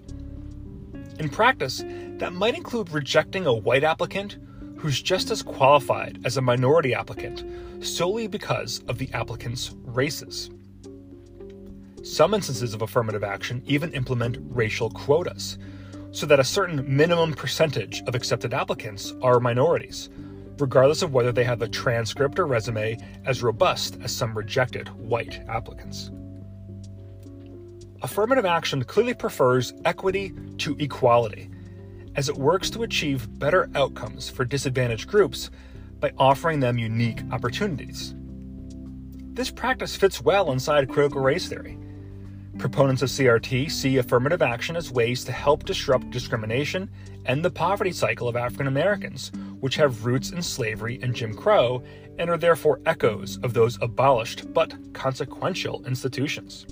In 1.17 1.29
practice, 1.29 1.81
that 2.17 2.33
might 2.33 2.55
include 2.55 2.91
rejecting 2.91 3.45
a 3.45 3.53
white 3.53 3.85
applicant 3.85 4.35
who's 4.75 5.01
just 5.01 5.31
as 5.31 5.41
qualified 5.41 6.19
as 6.25 6.35
a 6.35 6.41
minority 6.41 6.93
applicant 6.93 7.45
solely 7.85 8.27
because 8.27 8.83
of 8.89 8.97
the 8.97 9.09
applicant's 9.13 9.73
races. 9.85 10.49
Some 12.03 12.33
instances 12.33 12.73
of 12.73 12.81
affirmative 12.81 13.23
action 13.23 13.63
even 13.65 13.93
implement 13.93 14.39
racial 14.41 14.89
quotas, 14.89 15.57
so 16.15 16.25
that 16.25 16.39
a 16.39 16.45
certain 16.45 16.81
minimum 16.87 17.33
percentage 17.33 18.01
of 18.07 18.15
accepted 18.15 18.53
applicants 18.53 19.13
are 19.21 19.41
minorities, 19.41 20.09
regardless 20.59 21.01
of 21.01 21.11
whether 21.11 21.33
they 21.33 21.43
have 21.43 21.61
a 21.61 21.67
transcript 21.67 22.39
or 22.39 22.47
resume 22.47 22.97
as 23.25 23.43
robust 23.43 23.97
as 24.01 24.15
some 24.15 24.35
rejected 24.35 24.87
white 24.97 25.41
applicants. 25.49 26.11
Affirmative 28.01 28.45
action 28.45 28.81
clearly 28.85 29.13
prefers 29.13 29.73
equity 29.83 30.31
to 30.59 30.77
equality, 30.79 31.49
as 32.15 32.29
it 32.29 32.37
works 32.37 32.69
to 32.69 32.83
achieve 32.83 33.37
better 33.37 33.69
outcomes 33.75 34.29
for 34.29 34.45
disadvantaged 34.45 35.09
groups 35.09 35.49
by 35.99 36.13
offering 36.17 36.61
them 36.61 36.77
unique 36.77 37.23
opportunities. 37.33 38.15
This 39.33 39.51
practice 39.51 39.97
fits 39.97 40.21
well 40.21 40.53
inside 40.53 40.87
critical 40.87 41.19
race 41.19 41.49
theory. 41.49 41.77
Proponents 42.57 43.01
of 43.01 43.09
CRT 43.09 43.69
see 43.69 43.97
affirmative 43.97 44.41
action 44.41 44.75
as 44.75 44.91
ways 44.91 45.23
to 45.25 45.31
help 45.31 45.65
disrupt 45.65 46.09
discrimination 46.09 46.89
and 47.25 47.43
the 47.43 47.51
poverty 47.51 47.91
cycle 47.91 48.27
of 48.27 48.35
African 48.35 48.67
Americans, 48.67 49.31
which 49.59 49.75
have 49.75 50.05
roots 50.05 50.31
in 50.31 50.41
slavery 50.41 50.99
and 51.01 51.13
Jim 51.13 51.33
Crow 51.33 51.83
and 52.17 52.29
are 52.29 52.37
therefore 52.37 52.79
echoes 52.85 53.37
of 53.43 53.53
those 53.53 53.77
abolished 53.81 54.53
but 54.53 54.73
consequential 54.93 55.85
institutions. 55.85 56.65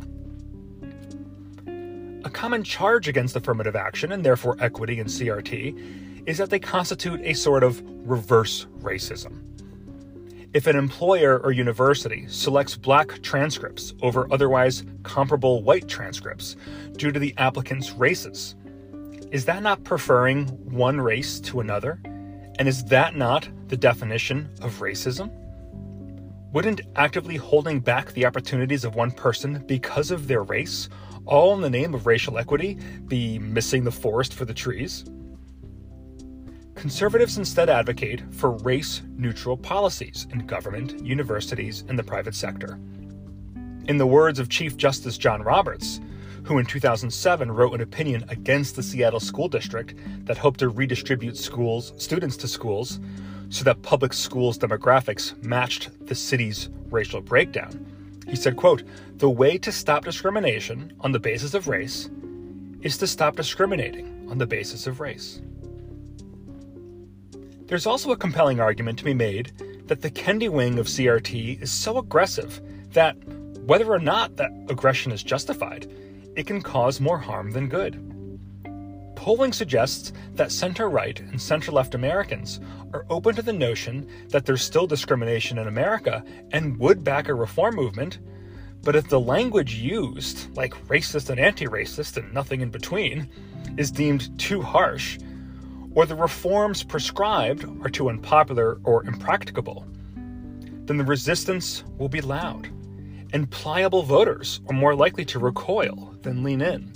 A 2.25 2.30
common 2.30 2.63
charge 2.63 3.10
against 3.10 3.36
affirmative 3.36 3.75
action, 3.75 4.13
and 4.13 4.24
therefore 4.24 4.56
equity 4.62 5.00
in 5.00 5.08
CRT, 5.08 6.25
is 6.25 6.38
that 6.38 6.50
they 6.50 6.60
constitute 6.60 7.20
a 7.24 7.34
sort 7.34 7.63
of 7.63 7.84
reverse 8.08 8.68
racism. 8.80 9.42
If 10.54 10.68
an 10.68 10.76
employer 10.76 11.40
or 11.40 11.52
university 11.52 12.28
selects 12.28 12.78
black 12.78 13.24
transcripts 13.24 13.96
over 14.04 14.32
otherwise 14.32 14.84
comparable 15.02 15.64
white 15.64 15.88
transcripts 15.88 16.56
due 16.92 17.12
to 17.12 17.20
the 17.20 17.34
applicant's 17.40 17.92
races, 17.94 18.54
is 19.32 19.46
that 19.46 19.64
not 19.64 19.84
preferring 19.84 20.46
one 20.72 21.02
race 21.02 21.40
to 21.40 21.60
another? 21.60 22.00
And 22.60 22.68
is 22.68 22.84
that 22.86 23.16
not 23.16 23.50
the 23.68 23.78
definition 23.78 24.48
of 24.62 24.80
racism? 24.80 25.32
Wouldn't 26.52 26.82
actively 26.96 27.38
holding 27.38 27.80
back 27.80 28.12
the 28.12 28.28
opportunities 28.28 28.86
of 28.86 28.94
one 28.94 29.10
person 29.10 29.64
because 29.66 30.12
of 30.12 30.28
their 30.28 30.44
race 30.44 30.88
all 31.26 31.56
in 31.56 31.62
the 31.62 31.70
name 31.70 31.96
of 31.96 32.06
racial 32.06 32.38
equity, 32.38 32.78
be 33.08 33.40
missing 33.40 33.86
the 33.86 33.92
forest 33.92 34.36
for 34.36 34.46
the 34.46 34.54
trees? 34.54 35.04
Conservatives 36.84 37.38
instead 37.38 37.70
advocate 37.70 38.22
for 38.30 38.58
race 38.58 39.04
neutral 39.15 39.56
policies 39.56 40.28
in 40.32 40.46
government, 40.46 41.02
universities, 41.02 41.86
and 41.88 41.98
the 41.98 42.04
private 42.04 42.36
sector. 42.36 42.78
In 43.88 43.98
the 43.98 44.06
words 44.06 44.38
of 44.38 44.50
Chief 44.50 44.76
Justice 44.76 45.17
John 45.17 45.41
Roberts, 45.41 46.02
who 46.43 46.58
in 46.58 46.65
2007 46.65 47.50
wrote 47.50 47.74
an 47.74 47.80
opinion 47.80 48.26
against 48.28 48.76
the 48.76 48.84
Seattle 48.84 49.22
School 49.22 49.48
District 49.48 49.96
that 50.26 50.38
hoped 50.38 50.60
to 50.60 50.67
redistribute 50.67 51.38
schools, 51.38 51.93
students 51.96 52.36
to 52.36 52.50
schools 52.50 53.00
so 53.48 53.63
that 53.63 53.82
public 53.82 54.12
schools 54.12 54.58
demographics 54.58 55.41
matched 55.41 55.89
the 56.06 56.15
city's 56.15 56.67
racial 56.91 57.22
breakdown. 57.22 58.19
He 58.28 58.36
said, 58.36 58.58
quote, 58.58 58.84
"The 59.19 59.30
way 59.30 59.58
to 59.60 59.72
stop 59.72 60.04
discrimination 60.04 60.91
on 61.00 61.13
the 61.13 61.19
basis 61.19 61.54
of 61.54 61.69
race 61.69 62.10
is 62.82 62.98
to 62.98 63.08
stop 63.08 63.38
discriminating 63.38 64.28
on 64.30 64.38
the 64.38 64.48
basis 64.48 64.86
of 64.86 65.00
race." 65.00 65.39
There's 67.74 67.88
also 67.88 68.12
a 68.12 68.16
compelling 68.16 68.60
argument 68.60 69.00
to 69.00 69.04
be 69.04 69.16
made 69.16 69.52
that 69.88 70.04
the 70.04 70.12
Kendi 70.12 70.48
wing 70.48 70.78
of 70.78 70.86
CRT 70.86 71.60
is 71.60 71.72
so 71.72 71.98
aggressive 71.98 72.62
that 72.92 73.16
whether 73.66 73.92
or 73.92 73.98
not 73.98 74.36
that 74.36 74.52
aggression 74.70 75.12
is 75.12 75.24
justified, 75.24 75.92
it 76.36 76.46
can 76.46 76.62
cause 76.62 77.02
more 77.02 77.18
harm 77.18 77.50
than 77.50 77.70
good. 77.70 77.96
Polling 79.16 79.54
suggests 79.54 80.14
that 80.36 80.52
center 80.52 80.88
right 80.88 81.20
and 81.20 81.42
center 81.42 81.72
left 81.72 81.96
Americans 81.96 82.60
are 82.94 83.08
open 83.10 83.34
to 83.34 83.42
the 83.42 83.52
notion 83.52 84.08
that 84.30 84.46
there's 84.46 84.62
still 84.62 84.86
discrimination 84.86 85.58
in 85.58 85.68
America 85.68 86.24
and 86.52 86.78
would 86.78 87.04
back 87.04 87.28
a 87.28 87.34
reform 87.34 87.74
movement, 87.74 88.20
but 88.84 88.96
if 88.96 89.10
the 89.10 89.20
language 89.20 89.74
used, 89.74 90.56
like 90.56 90.76
racist 90.90 91.32
and 91.32 91.40
anti 91.40 91.66
racist 91.66 92.18
and 92.18 92.32
nothing 92.36 92.62
in 92.62 92.70
between, 92.70 93.28
is 93.78 93.90
deemed 93.90 94.38
too 94.38 94.62
harsh, 94.62 95.18
or 95.95 96.06
the 96.06 96.15
reforms 96.15 96.84
prescribed 96.84 97.65
are 97.84 97.89
too 97.89 98.10
unpopular 98.10 98.79
or 98.84 99.06
impracticable, 99.06 99.86
then 100.86 100.97
the 100.97 101.03
resistance 101.03 101.84
will 101.97 102.10
be 102.10 102.21
loud, 102.21 102.67
and 103.32 103.49
pliable 103.49 104.03
voters 104.03 104.62
are 104.67 104.75
more 104.75 104.95
likely 104.95 105.25
to 105.25 105.39
recoil 105.39 106.15
than 106.21 106.43
lean 106.43 106.62
in. 106.62 106.91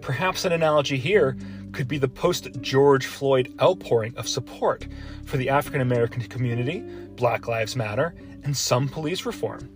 Perhaps 0.00 0.44
an 0.44 0.52
analogy 0.52 0.96
here 0.96 1.36
could 1.72 1.88
be 1.88 1.98
the 1.98 2.08
post 2.08 2.48
George 2.60 3.06
Floyd 3.06 3.52
outpouring 3.60 4.16
of 4.16 4.28
support 4.28 4.86
for 5.24 5.36
the 5.36 5.50
African 5.50 5.80
American 5.80 6.22
community, 6.22 6.80
Black 7.16 7.48
Lives 7.48 7.74
Matter, 7.74 8.14
and 8.44 8.56
some 8.56 8.88
police 8.88 9.26
reform. 9.26 9.68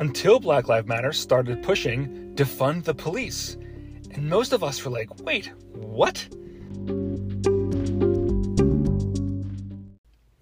Until 0.00 0.40
Black 0.40 0.68
Lives 0.68 0.88
Matter 0.88 1.12
started 1.12 1.62
pushing 1.62 2.32
defund 2.34 2.84
the 2.84 2.94
police. 2.94 3.56
And 4.12 4.28
most 4.28 4.52
of 4.52 4.64
us 4.64 4.82
were 4.84 4.90
like, 4.90 5.20
wait, 5.20 5.52
what? 5.72 6.26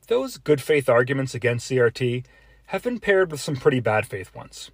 Those 0.08 0.38
good 0.38 0.62
faith 0.62 0.88
arguments 0.88 1.34
against 1.34 1.70
CRT 1.70 2.24
have 2.66 2.82
been 2.82 3.00
paired 3.00 3.30
with 3.30 3.40
some 3.40 3.56
pretty 3.56 3.80
bad 3.80 4.06
faith 4.06 4.34
ones. 4.34 4.70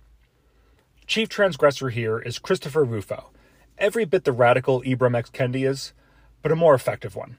Chief 1.06 1.28
transgressor 1.28 1.88
here 1.88 2.18
is 2.18 2.38
Christopher 2.38 2.84
Rufo, 2.84 3.30
every 3.78 4.04
bit 4.04 4.24
the 4.24 4.32
radical 4.32 4.82
Ibram 4.82 5.16
X. 5.16 5.30
Kendi 5.30 5.68
is, 5.68 5.92
but 6.42 6.52
a 6.52 6.56
more 6.56 6.74
effective 6.74 7.16
one. 7.16 7.38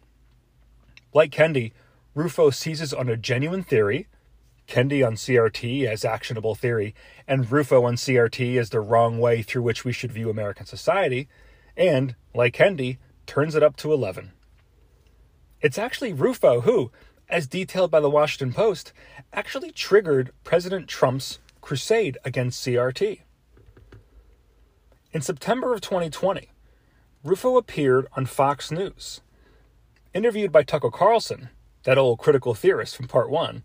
Like 1.13 1.31
Kendi, 1.31 1.71
Rufo 2.15 2.49
seizes 2.49 2.93
on 2.93 3.09
a 3.09 3.17
genuine 3.17 3.63
theory, 3.63 4.07
Kendi 4.67 5.05
on 5.05 5.13
CRT 5.13 5.85
as 5.85 6.05
actionable 6.05 6.55
theory, 6.55 6.95
and 7.27 7.51
Rufo 7.51 7.83
on 7.85 7.95
CRT 7.95 8.57
as 8.57 8.69
the 8.69 8.79
wrong 8.79 9.19
way 9.19 9.41
through 9.41 9.63
which 9.63 9.83
we 9.83 9.91
should 9.91 10.11
view 10.11 10.29
American 10.29 10.65
society, 10.65 11.27
and, 11.75 12.15
like 12.33 12.55
Kendi, 12.55 12.97
turns 13.25 13.55
it 13.55 13.63
up 13.63 13.75
to 13.77 13.93
11. 13.93 14.31
It's 15.61 15.77
actually 15.77 16.13
Rufo 16.13 16.61
who, 16.61 16.91
as 17.29 17.47
detailed 17.47 17.89
by 17.89 17.99
the 17.99 18.09
Washington 18.09 18.53
Post, 18.53 18.91
actually 19.31 19.71
triggered 19.71 20.31
President 20.43 20.87
Trump's 20.87 21.39
crusade 21.61 22.17
against 22.25 22.65
CRT. 22.65 23.21
In 25.11 25.21
September 25.21 25.73
of 25.73 25.81
2020, 25.81 26.49
Rufo 27.23 27.55
appeared 27.55 28.07
on 28.17 28.25
Fox 28.25 28.71
News. 28.71 29.21
Interviewed 30.13 30.51
by 30.51 30.63
Tucker 30.63 30.91
Carlson, 30.91 31.49
that 31.83 31.97
old 31.97 32.19
critical 32.19 32.53
theorist 32.53 32.95
from 32.95 33.07
part 33.07 33.29
one, 33.29 33.63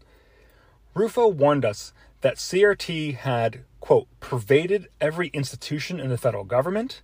Rufo 0.94 1.26
warned 1.28 1.64
us 1.64 1.92
that 2.20 2.36
CRT 2.36 3.16
had, 3.16 3.64
quote, 3.80 4.08
pervaded 4.20 4.88
every 5.00 5.28
institution 5.28 6.00
in 6.00 6.08
the 6.08 6.18
federal 6.18 6.44
government, 6.44 7.02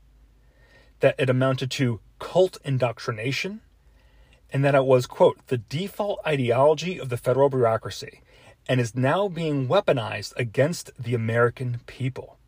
that 1.04 1.14
it 1.18 1.28
amounted 1.28 1.70
to 1.70 2.00
cult 2.18 2.56
indoctrination, 2.64 3.60
and 4.50 4.64
that 4.64 4.74
it 4.74 4.86
was, 4.86 5.06
quote, 5.06 5.36
the 5.48 5.58
default 5.58 6.18
ideology 6.26 6.98
of 6.98 7.10
the 7.10 7.18
federal 7.18 7.50
bureaucracy 7.50 8.22
and 8.66 8.80
is 8.80 8.94
now 8.94 9.28
being 9.28 9.68
weaponized 9.68 10.32
against 10.38 10.90
the 10.98 11.14
American 11.14 11.82
people. 11.84 12.38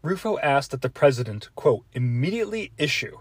Rufo 0.00 0.38
asked 0.38 0.70
that 0.70 0.82
the 0.82 0.88
president, 0.88 1.48
quote, 1.56 1.84
immediately 1.92 2.70
issue 2.78 3.18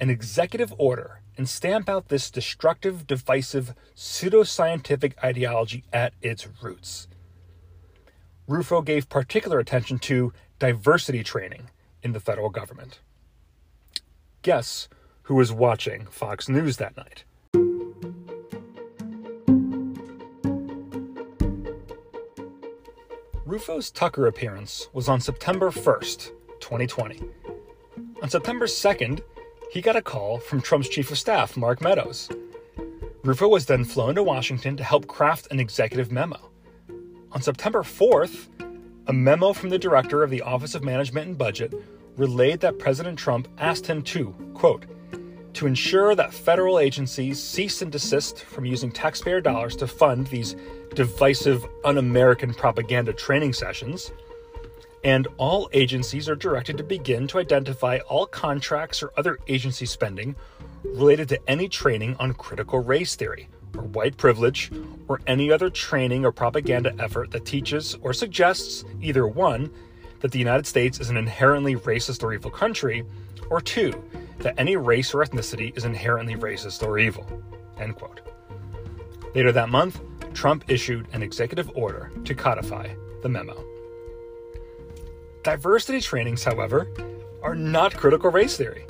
an 0.00 0.10
executive 0.10 0.74
order 0.76 1.20
and 1.38 1.48
stamp 1.48 1.88
out 1.88 2.08
this 2.08 2.28
destructive, 2.28 3.06
divisive, 3.06 3.72
pseudoscientific 3.94 5.12
ideology 5.22 5.84
at 5.92 6.12
its 6.22 6.48
roots. 6.60 7.06
Rufo 8.48 8.82
gave 8.82 9.08
particular 9.08 9.60
attention 9.60 10.00
to 10.00 10.32
diversity 10.58 11.22
training 11.22 11.70
in 12.02 12.12
the 12.12 12.20
federal 12.20 12.50
government. 12.50 13.00
Guess 14.42 14.88
who 15.22 15.34
was 15.34 15.52
watching 15.52 16.06
Fox 16.06 16.48
News 16.48 16.76
that 16.76 16.96
night? 16.96 17.24
Rufo's 23.44 23.90
Tucker 23.90 24.26
appearance 24.26 24.88
was 24.92 25.08
on 25.08 25.20
September 25.20 25.70
1st, 25.70 26.30
2020. 26.60 27.22
On 28.22 28.28
September 28.28 28.66
2nd, 28.66 29.22
he 29.70 29.80
got 29.80 29.96
a 29.96 30.02
call 30.02 30.38
from 30.38 30.60
Trump's 30.60 30.88
chief 30.88 31.10
of 31.10 31.18
staff, 31.18 31.56
Mark 31.56 31.80
Meadows. 31.80 32.28
Rufo 33.24 33.48
was 33.48 33.66
then 33.66 33.84
flown 33.84 34.14
to 34.14 34.22
Washington 34.22 34.76
to 34.76 34.84
help 34.84 35.06
craft 35.06 35.48
an 35.50 35.58
executive 35.58 36.12
memo. 36.12 36.38
On 37.32 37.42
September 37.42 37.82
4th, 37.82 38.48
a 39.08 39.12
memo 39.12 39.52
from 39.52 39.68
the 39.70 39.78
director 39.78 40.22
of 40.22 40.30
the 40.30 40.42
Office 40.42 40.74
of 40.74 40.82
Management 40.82 41.28
and 41.28 41.38
Budget 41.38 41.72
relayed 42.16 42.60
that 42.60 42.78
President 42.78 43.18
Trump 43.18 43.46
asked 43.58 43.86
him 43.86 44.02
to, 44.02 44.34
quote, 44.54 44.84
to 45.54 45.66
ensure 45.66 46.14
that 46.14 46.34
federal 46.34 46.78
agencies 46.78 47.42
cease 47.42 47.82
and 47.82 47.92
desist 47.92 48.44
from 48.44 48.64
using 48.64 48.90
taxpayer 48.90 49.40
dollars 49.40 49.76
to 49.76 49.86
fund 49.86 50.26
these 50.26 50.56
divisive, 50.94 51.64
un 51.84 51.98
American 51.98 52.52
propaganda 52.52 53.12
training 53.12 53.52
sessions, 53.52 54.12
and 55.04 55.28
all 55.36 55.68
agencies 55.72 56.28
are 56.28 56.34
directed 56.34 56.76
to 56.76 56.82
begin 56.82 57.28
to 57.28 57.38
identify 57.38 57.98
all 58.08 58.26
contracts 58.26 59.02
or 59.02 59.12
other 59.16 59.38
agency 59.46 59.86
spending 59.86 60.34
related 60.84 61.28
to 61.28 61.40
any 61.48 61.68
training 61.68 62.16
on 62.18 62.34
critical 62.34 62.80
race 62.80 63.14
theory, 63.14 63.48
or 63.76 63.82
white 63.82 64.16
privilege, 64.16 64.70
or 65.08 65.20
any 65.26 65.50
other 65.50 65.70
training 65.70 66.24
or 66.24 66.32
propaganda 66.32 66.94
effort 66.98 67.30
that 67.30 67.44
teaches 67.44 67.96
or 68.02 68.12
suggests 68.12 68.84
either 69.00 69.26
one, 69.26 69.70
that 70.20 70.32
the 70.32 70.38
United 70.38 70.66
States 70.66 71.00
is 71.00 71.10
an 71.10 71.16
inherently 71.16 71.76
racist 71.76 72.22
or 72.22 72.32
evil 72.32 72.50
country, 72.50 73.04
or 73.50 73.60
two, 73.60 73.92
that 74.38 74.54
any 74.58 74.76
race 74.76 75.14
or 75.14 75.24
ethnicity 75.24 75.76
is 75.76 75.84
inherently 75.84 76.34
racist 76.34 76.82
or 76.86 76.98
evil. 76.98 77.26
End 77.78 77.96
quote. 77.96 78.20
Later 79.34 79.52
that 79.52 79.68
month, 79.68 80.00
Trump 80.34 80.64
issued 80.68 81.06
an 81.12 81.22
executive 81.22 81.70
order 81.74 82.10
to 82.24 82.34
codify 82.34 82.88
the 83.22 83.28
memo. 83.28 83.62
Diversity 85.42 86.00
trainings, 86.00 86.42
however, 86.42 86.88
are 87.42 87.54
not 87.54 87.96
critical 87.96 88.30
race 88.30 88.56
theory. 88.56 88.86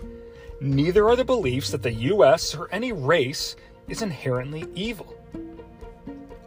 Neither 0.61 1.07
are 1.09 1.16
the 1.16 1.25
beliefs 1.25 1.70
that 1.70 1.83
the 1.83 1.92
US 1.92 2.55
or 2.55 2.68
any 2.72 2.92
race 2.92 3.57
is 3.88 4.03
inherently 4.03 4.64
evil. 4.75 5.14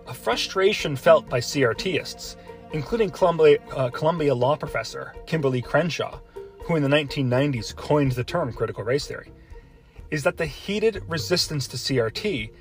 A 0.08 0.14
frustration 0.14 0.96
felt 0.96 1.30
by 1.30 1.40
CRTists, 1.40 2.36
including 2.74 3.10
Columbia, 3.10 3.60
uh, 3.76 3.90
Columbia 3.90 4.34
law 4.34 4.56
professor 4.56 5.14
Kimberlé 5.28 5.64
Crenshaw, 5.64 6.20
who 6.64 6.76
in 6.76 6.84
the 6.84 6.90
1990s 6.90 7.76
coined 7.76 8.12
the 8.14 8.24
term 8.24 8.52
critical 8.54 8.84
race 8.84 9.08
theory, 9.08 9.32
is 10.12 10.24
that 10.24 10.38
the 10.38 10.46
heated 10.46 11.04
resistance 11.08 11.68
to 11.68 11.78
CRT 11.78 12.52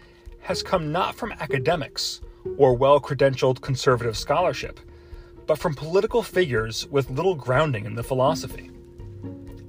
has 0.41 0.63
come 0.63 0.93
not 0.93 1.15
from 1.15 1.33
academics 1.33 2.21
or 2.57 2.75
well 2.75 3.01
credentialed 3.01 3.61
conservative 3.61 4.17
scholarship, 4.17 4.81
but 5.47 5.59
from 5.59 5.75
political 5.75 6.23
figures 6.23 6.87
with 6.89 7.11
little 7.11 7.35
grounding 7.35 7.85
in 7.85 7.95
the 7.95 8.03
philosophy. 8.03 8.71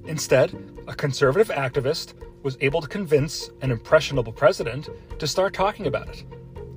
Instead, 0.06 0.54
a 0.86 0.94
conservative 0.94 1.48
activist 1.48 2.14
was 2.42 2.56
able 2.60 2.80
to 2.80 2.88
convince 2.88 3.50
an 3.62 3.70
impressionable 3.70 4.32
president 4.32 4.88
to 5.18 5.26
start 5.26 5.52
talking 5.52 5.86
about 5.86 6.08
it, 6.08 6.24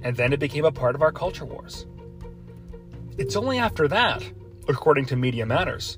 and 0.01 0.15
then 0.15 0.33
it 0.33 0.39
became 0.39 0.65
a 0.65 0.71
part 0.71 0.95
of 0.95 1.01
our 1.01 1.11
culture 1.11 1.45
wars. 1.45 1.85
It's 3.17 3.35
only 3.35 3.59
after 3.59 3.87
that, 3.87 4.23
according 4.67 5.05
to 5.07 5.15
Media 5.15 5.45
Matters, 5.45 5.97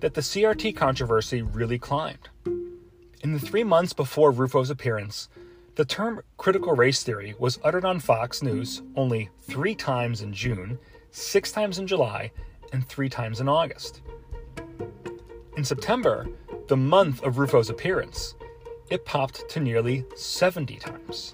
that 0.00 0.14
the 0.14 0.20
CRT 0.20 0.76
controversy 0.76 1.42
really 1.42 1.78
climbed. 1.78 2.28
In 3.22 3.32
the 3.32 3.38
three 3.38 3.64
months 3.64 3.92
before 3.92 4.32
Rufo's 4.32 4.70
appearance, 4.70 5.28
the 5.76 5.84
term 5.84 6.22
critical 6.36 6.74
race 6.74 7.02
theory 7.02 7.34
was 7.38 7.58
uttered 7.64 7.84
on 7.84 8.00
Fox 8.00 8.42
News 8.42 8.82
only 8.96 9.30
three 9.42 9.74
times 9.74 10.22
in 10.22 10.32
June, 10.32 10.78
six 11.10 11.52
times 11.52 11.78
in 11.78 11.86
July, 11.86 12.30
and 12.72 12.86
three 12.86 13.08
times 13.08 13.40
in 13.40 13.48
August. 13.48 14.02
In 15.56 15.64
September, 15.64 16.26
the 16.68 16.76
month 16.76 17.22
of 17.22 17.38
Rufo's 17.38 17.70
appearance, 17.70 18.34
it 18.90 19.04
popped 19.04 19.48
to 19.48 19.60
nearly 19.60 20.04
70 20.16 20.76
times. 20.76 21.32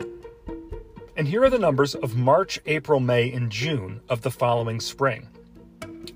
And 1.17 1.27
here 1.27 1.43
are 1.43 1.51
the 1.51 1.59
numbers 1.59 1.95
of 1.95 2.15
March, 2.15 2.61
April, 2.67 3.01
May, 3.01 3.33
and 3.33 3.51
June 3.51 4.03
of 4.11 4.21
the 4.21 4.31
following 4.31 4.81
spring 4.81 5.27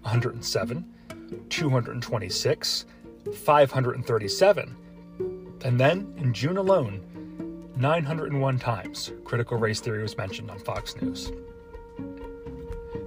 107, 0.03 0.85
226, 1.49 2.85
537, 3.35 4.77
and 5.65 5.81
then 5.81 6.13
in 6.19 6.33
June 6.35 6.59
alone, 6.59 7.03
901 7.77 8.59
times 8.59 9.11
critical 9.25 9.57
race 9.57 9.81
theory 9.81 10.03
was 10.03 10.19
mentioned 10.19 10.51
on 10.51 10.59
Fox 10.59 10.95
News. 11.01 11.33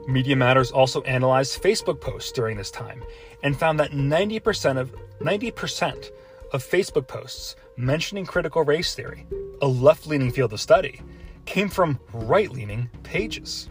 Media 0.07 0.35
Matters 0.35 0.71
also 0.71 1.01
analyzed 1.03 1.61
Facebook 1.61 2.01
posts 2.01 2.31
during 2.31 2.57
this 2.57 2.71
time 2.71 3.03
and 3.43 3.57
found 3.57 3.79
that 3.79 3.91
90% 3.91 4.77
of 4.77 4.93
90% 5.19 6.09
of 6.53 6.63
Facebook 6.63 7.07
posts 7.07 7.55
mentioning 7.75 8.25
critical 8.25 8.63
race 8.63 8.93
theory, 8.93 9.25
a 9.61 9.67
left-leaning 9.67 10.31
field 10.31 10.53
of 10.53 10.61
study, 10.61 11.01
came 11.45 11.67
from 11.67 11.99
right-leaning 12.13 12.89
pages. 13.01 13.69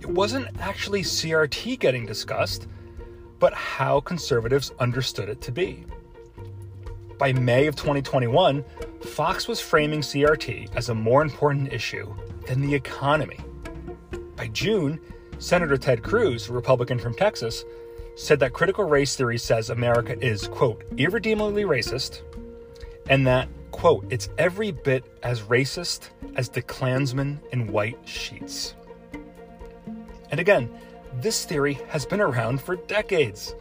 It 0.00 0.08
wasn't 0.08 0.48
actually 0.60 1.02
CRT 1.02 1.78
getting 1.80 2.06
discussed, 2.06 2.68
but 3.38 3.52
how 3.52 4.00
conservatives 4.00 4.72
understood 4.78 5.28
it 5.28 5.40
to 5.42 5.52
be. 5.52 5.84
By 7.18 7.32
May 7.32 7.66
of 7.66 7.76
2021, 7.76 8.64
Fox 9.02 9.48
was 9.48 9.60
framing 9.60 10.00
CRT 10.00 10.74
as 10.76 10.88
a 10.88 10.94
more 10.94 11.20
important 11.20 11.72
issue 11.72 12.14
than 12.46 12.62
the 12.62 12.74
economy. 12.74 13.38
By 14.36 14.46
June, 14.48 15.00
Senator 15.38 15.76
Ted 15.76 16.02
Cruz, 16.02 16.48
a 16.48 16.52
Republican 16.52 16.98
from 16.98 17.14
Texas, 17.14 17.64
said 18.14 18.40
that 18.40 18.52
critical 18.52 18.84
race 18.84 19.16
theory 19.16 19.38
says 19.38 19.70
America 19.70 20.18
is, 20.24 20.48
quote, 20.48 20.84
irredeemably 20.96 21.64
racist, 21.64 22.22
and 23.08 23.26
that, 23.26 23.48
quote, 23.70 24.04
it's 24.10 24.28
every 24.38 24.70
bit 24.70 25.04
as 25.22 25.42
racist 25.42 26.10
as 26.36 26.48
the 26.48 26.62
Klansmen 26.62 27.40
in 27.52 27.66
white 27.72 27.98
sheets. 28.04 28.74
And 30.30 30.38
again, 30.38 30.70
this 31.14 31.44
theory 31.44 31.74
has 31.88 32.06
been 32.06 32.20
around 32.20 32.60
for 32.60 32.76
decades. 32.76 33.54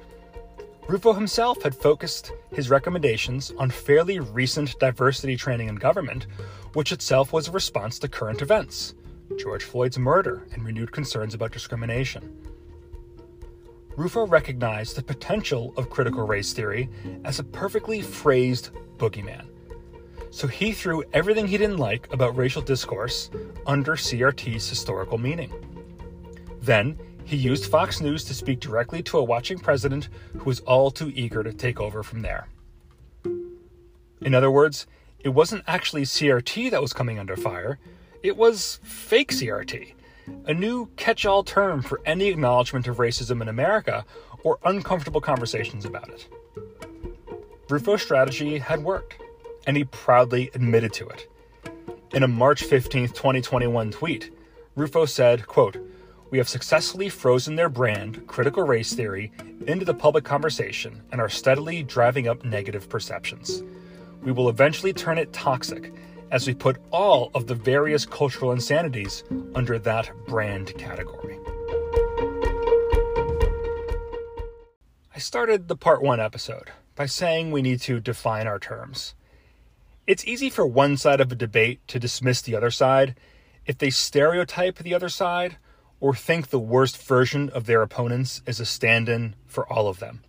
Rufo 0.88 1.14
himself 1.14 1.62
had 1.62 1.76
focused 1.76 2.32
his 2.54 2.70
recommendations 2.70 3.52
on 3.58 3.70
fairly 3.70 4.20
recent 4.20 4.78
diversity 4.80 5.36
training 5.36 5.68
in 5.68 5.76
government, 5.76 6.28
which 6.74 6.92
itself 6.92 7.34
was 7.34 7.48
a 7.48 7.52
response 7.52 8.00
to 8.00 8.08
current 8.08 8.42
events 8.42 8.96
George 9.38 9.64
Floyd's 9.64 10.00
murder 10.00 10.48
and 10.54 10.66
renewed 10.66 10.92
concerns 10.92 11.34
about 11.34 11.52
discrimination. 11.52 12.49
Rufo 14.00 14.26
recognized 14.26 14.96
the 14.96 15.04
potential 15.04 15.74
of 15.76 15.90
critical 15.90 16.26
race 16.26 16.54
theory 16.54 16.88
as 17.26 17.40
a 17.40 17.44
perfectly 17.44 18.02
phrased 18.02 18.70
boogeyman. 18.96 19.46
So 20.32 20.48
he 20.48 20.72
threw 20.72 21.04
everything 21.12 21.46
he 21.46 21.58
didn't 21.58 21.80
like 21.80 22.08
about 22.14 22.38
racial 22.38 22.62
discourse 22.62 23.30
under 23.68 23.98
CRT's 23.98 24.70
historical 24.70 25.18
meaning. 25.18 25.52
Then 26.62 26.98
he 27.26 27.36
used 27.36 27.70
Fox 27.70 28.00
News 28.00 28.24
to 28.24 28.34
speak 28.34 28.62
directly 28.62 29.04
to 29.04 29.18
a 29.18 29.24
watching 29.24 29.60
president 29.60 30.08
who 30.38 30.46
was 30.46 30.62
all 30.62 30.92
too 30.92 31.12
eager 31.14 31.44
to 31.44 31.52
take 31.52 31.82
over 31.82 32.02
from 32.02 32.22
there. 32.22 32.48
In 34.22 34.34
other 34.34 34.50
words, 34.50 34.88
it 35.20 35.30
wasn't 35.30 35.66
actually 35.68 36.04
CRT 36.04 36.72
that 36.72 36.82
was 36.82 36.94
coming 36.94 37.20
under 37.20 37.36
fire, 37.36 37.80
it 38.24 38.38
was 38.38 38.80
fake 38.82 39.32
CRT, 39.32 39.92
a 40.46 40.54
new 40.54 40.88
catch 40.96 41.26
all 41.26 41.44
term 41.44 41.82
for 41.82 42.02
any 42.06 42.28
acknowledgement 42.28 42.88
of 42.88 42.98
racism 42.98 43.42
in 43.42 43.48
America 43.48 44.06
or 44.44 44.60
uncomfortable 44.66 45.22
conversations 45.22 45.86
about 45.86 46.10
it. 46.10 46.28
Rufo's 47.70 48.02
strategy 48.02 48.58
had 48.58 48.84
worked, 48.84 49.22
and 49.68 49.78
he 49.78 49.84
proudly 49.84 50.50
admitted 50.56 50.94
to 50.94 51.08
it. 51.08 51.30
In 52.14 52.24
a 52.24 52.28
March 52.28 52.64
15, 52.64 53.10
2021 53.10 53.92
tweet, 53.92 54.32
Rufo 54.76 55.06
said, 55.06 55.46
quote, 55.46 55.78
we 56.32 56.38
have 56.38 56.50
successfully 56.50 57.10
frozen 57.10 57.56
their 57.56 57.70
brand, 57.70 58.26
critical 58.28 58.64
race 58.64 58.94
theory, 58.94 59.32
into 59.68 59.86
the 59.86 59.94
public 59.94 60.24
conversation 60.24 61.02
and 61.12 61.20
are 61.20 61.30
steadily 61.30 61.84
driving 61.84 62.28
up 62.28 62.44
negative 62.44 62.88
perceptions. 62.88 63.64
We 64.24 64.32
will 64.32 64.50
eventually 64.50 64.94
turn 64.94 65.18
it 65.18 65.34
toxic 65.34 65.94
as 66.32 66.48
we 66.48 66.54
put 66.54 66.78
all 66.92 67.32
of 67.34 67.48
the 67.48 67.56
various 67.56 68.06
cultural 68.06 68.52
insanities 68.52 69.24
under 69.56 69.80
that 69.80 70.12
brand 70.28 70.78
category. 70.78 71.38
I 75.16 75.20
started 75.20 75.68
the 75.68 75.76
part 75.76 76.02
one 76.02 76.20
episode 76.20 76.72
by 76.96 77.06
saying 77.06 77.52
we 77.52 77.62
need 77.62 77.82
to 77.82 78.00
define 78.00 78.48
our 78.48 78.60
terms. 78.60 79.16
It's 80.08 80.26
easy 80.26 80.50
for 80.50 80.66
one 80.66 80.98
side 80.98 81.22
of 81.22 81.32
a 81.32 81.36
debate 81.36 81.86
to 81.90 82.00
dismiss 82.00 82.42
the 82.42 82.56
other 82.56 82.72
side 82.72 83.16
if 83.66 83.78
they 83.78 83.90
stereotype 83.90 84.78
the 84.78 84.94
other 84.94 85.10
side 85.10 85.58
or 86.00 86.16
think 86.16 86.48
the 86.48 86.60
worst 86.60 86.98
version 86.98 87.50
of 87.50 87.66
their 87.66 87.82
opponents 87.82 88.42
is 88.48 88.60
a 88.60 88.66
stand 88.66 89.10
in 89.10 89.36
for 89.46 89.72
all 89.72 89.88
of 89.88 90.00
them. 90.00 90.22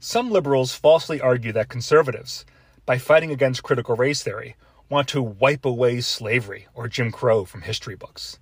Some 0.00 0.30
liberals 0.30 0.74
falsely 0.74 1.20
argue 1.20 1.52
that 1.52 1.68
conservatives, 1.68 2.44
by 2.86 2.98
fighting 2.98 3.30
against 3.30 3.62
critical 3.62 3.96
race 3.96 4.22
theory, 4.22 4.56
want 4.88 5.08
to 5.08 5.22
wipe 5.22 5.64
away 5.64 6.00
slavery 6.00 6.66
or 6.74 6.88
Jim 6.88 7.10
Crow 7.10 7.44
from 7.44 7.62
history 7.62 7.96
books. 7.96 8.38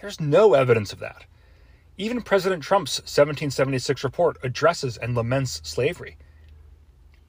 There's 0.00 0.20
no 0.20 0.54
evidence 0.54 0.92
of 0.92 1.00
that. 1.00 1.24
Even 1.96 2.22
President 2.22 2.62
Trump's 2.62 2.98
1776 3.00 4.02
report 4.02 4.36
addresses 4.42 4.96
and 4.96 5.14
laments 5.14 5.60
slavery. 5.64 6.16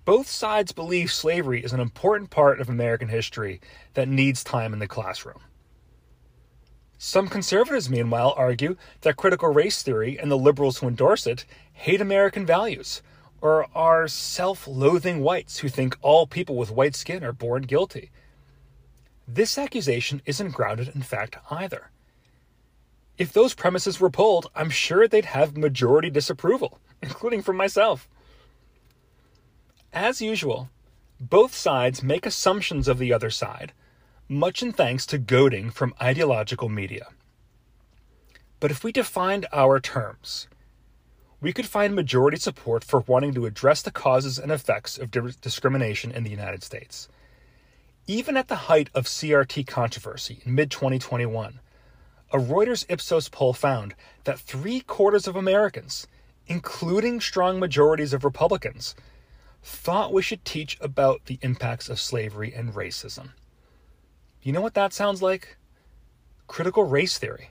Both 0.06 0.28
sides 0.28 0.72
believe 0.72 1.12
slavery 1.12 1.64
is 1.64 1.74
an 1.74 1.80
important 1.80 2.30
part 2.30 2.60
of 2.60 2.70
American 2.70 3.08
history 3.08 3.62
that 3.94 4.08
needs 4.08 4.44
time 4.44 4.74
in 4.74 4.80
the 4.80 4.88
classroom. 4.88 5.42
Some 6.98 7.28
conservatives, 7.28 7.90
meanwhile, 7.90 8.34
argue 8.38 8.78
that 9.02 9.18
critical 9.18 9.50
race 9.50 9.84
theory 9.84 10.18
and 10.18 10.32
the 10.32 10.38
liberals 10.38 10.78
who 10.78 10.88
endorse 10.88 11.28
it 11.28 11.46
hate 11.74 12.00
American 12.00 12.46
values 12.46 13.02
or 13.44 13.68
are 13.76 14.08
self 14.08 14.66
loathing 14.66 15.20
whites 15.20 15.58
who 15.60 15.68
think 15.68 15.98
all 16.02 16.26
people 16.26 16.56
with 16.56 16.72
white 16.72 16.96
skin 16.96 17.26
are 17.26 17.34
born 17.34 17.64
guilty. 17.64 18.10
This 19.28 19.58
accusation 19.58 20.22
isn't 20.26 20.54
grounded 20.54 20.88
in 20.96 21.02
fact 21.02 21.36
either. 21.52 21.92
If 23.18 23.34
those 23.34 23.54
premises 23.54 24.00
were 24.00 24.10
pulled, 24.10 24.50
I'm 24.56 24.70
sure 24.70 25.10
they'd 25.10 25.26
have 25.26 25.58
majority 25.58 26.10
disapproval, 26.10 26.80
including 27.02 27.42
from 27.42 27.58
myself. 27.58 28.08
As 29.92 30.22
usual, 30.22 30.70
both 31.20 31.54
sides 31.54 32.02
make 32.02 32.26
assumptions 32.26 32.88
of 32.88 32.98
the 32.98 33.12
other 33.12 33.30
side 33.30 33.74
much 34.30 34.64
in 34.64 34.72
thanks 34.72 35.06
to 35.08 35.18
goading 35.18 35.70
from 35.70 35.94
ideological 36.02 36.70
media. 36.70 37.08
But 38.62 38.72
if 38.72 38.86
we 38.86 38.94
defined 38.94 39.48
our 39.52 39.82
terms, 39.82 40.48
we 41.44 41.52
could 41.52 41.68
find 41.68 41.94
majority 41.94 42.38
support 42.38 42.86
for 42.86 43.02
wanting 43.02 43.34
to 43.34 43.46
address 43.46 43.82
the 43.82 43.92
causes 43.92 44.40
and 44.40 44.50
effects 44.50 44.98
of 44.98 45.12
discrimination 45.42 46.10
in 46.10 46.24
the 46.24 46.30
United 46.30 46.64
States. 46.64 47.10
Even 48.08 48.38
at 48.38 48.48
the 48.48 48.72
height 48.72 48.90
of 48.96 49.06
CRT 49.06 49.68
controversy 49.68 50.40
in 50.46 50.56
mid 50.56 50.72
2021, 50.72 51.60
a 52.32 52.38
Reuters 52.38 52.86
Ipsos 52.88 53.28
poll 53.28 53.52
found 53.52 53.94
that 54.24 54.40
three 54.40 54.80
quarters 54.80 55.28
of 55.28 55.36
Americans, 55.36 56.08
including 56.48 57.20
strong 57.20 57.60
majorities 57.60 58.14
of 58.14 58.24
Republicans, 58.24 58.96
thought 59.62 60.14
we 60.14 60.22
should 60.22 60.46
teach 60.46 60.78
about 60.80 61.26
the 61.26 61.40
impacts 61.42 61.90
of 61.90 62.00
slavery 62.00 62.54
and 62.54 62.74
racism. 62.74 63.32
You 64.42 64.54
know 64.54 64.62
what 64.62 64.76
that 64.76 64.94
sounds 64.94 65.22
like? 65.22 65.58
Critical 66.48 66.86
race 66.86 67.18
theory. 67.18 67.50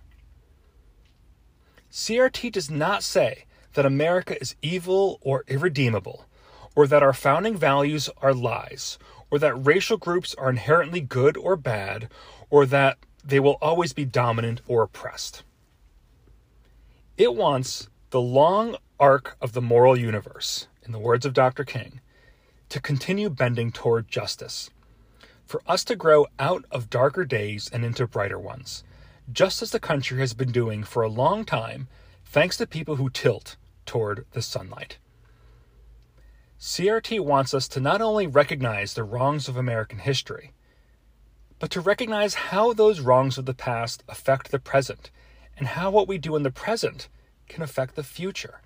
CRT 1.91 2.51
does 2.53 2.71
not 2.71 3.03
say 3.03 3.45
that 3.75 3.87
America 3.87 4.41
is 4.41 4.57
evil 4.63 5.19
or 5.23 5.45
irredeemable, 5.49 6.27
or 6.75 6.87
that 6.87 7.03
our 7.03 7.13
founding 7.13 7.57
values 7.57 8.09
are 8.21 8.35
lies, 8.35 8.99
or 9.31 9.39
that 9.39 9.55
racial 9.55 9.97
groups 9.97 10.35
are 10.35 10.51
inherently 10.51 11.01
good 11.01 11.37
or 11.37 11.57
bad, 11.57 12.09
or 12.51 12.67
that 12.67 12.99
they 13.25 13.41
will 13.41 13.59
always 13.63 13.93
be 13.93 14.05
dominant 14.05 14.61
or 14.67 14.83
oppressed. 14.83 15.43
It 17.17 17.35
wants 17.35 17.89
the 18.11 18.21
long 18.21 18.77
arc 18.99 19.37
of 19.41 19.53
the 19.53 19.63
moral 19.63 19.97
universe, 19.97 20.69
in 20.85 20.93
the 20.93 20.99
words 20.99 21.25
of 21.25 21.33
Dr. 21.33 21.65
King, 21.65 22.01
to 22.69 22.81
continue 22.81 23.31
bending 23.31 23.71
toward 23.73 24.09
justice 24.09 24.71
for 25.53 25.63
us 25.67 25.85
to 25.85 25.97
grow 25.97 26.27
out 26.39 26.65
of 26.71 26.89
darker 26.89 27.27
days 27.27 27.69
and 27.71 27.85
into 27.85 28.07
brighter 28.07 28.39
ones, 28.39 28.85
just 29.31 29.61
as 29.61 29.71
the 29.71 29.79
country 29.79 30.19
has 30.19 30.33
been 30.33 30.51
doing 30.51 30.83
for 30.83 31.03
a 31.03 31.11
long 31.11 31.45
time, 31.45 31.89
thanks 32.25 32.57
to 32.57 32.67
people 32.67 32.97
who 32.97 33.11
tilt 33.11 33.57
toward 33.93 34.25
the 34.33 34.41
sunlight. 34.41 34.97
CRT 36.59 37.21
wants 37.21 37.53
us 37.53 37.69
to 37.69 37.79
not 37.79 38.01
only 38.01 38.27
recognize 38.27 38.95
the 38.95 39.05
wrongs 39.05 39.49
of 39.49 39.57
American 39.59 39.99
history, 39.99 40.55
but 41.59 41.71
to 41.71 41.83
recognize 41.83 42.49
how 42.49 42.73
those 42.73 43.01
wrongs 43.01 43.37
of 43.37 43.45
the 43.45 43.53
past 43.53 44.03
affect 44.09 44.51
the 44.51 44.59
present 44.59 45.11
and 45.59 45.69
how 45.69 45.91
what 45.91 46.09
we 46.09 46.17
do 46.17 46.37
in 46.37 46.43
the 46.43 46.51
present 46.51 47.11
can 47.51 47.63
affect 47.63 47.95
the 47.95 48.03
future. 48.03 48.63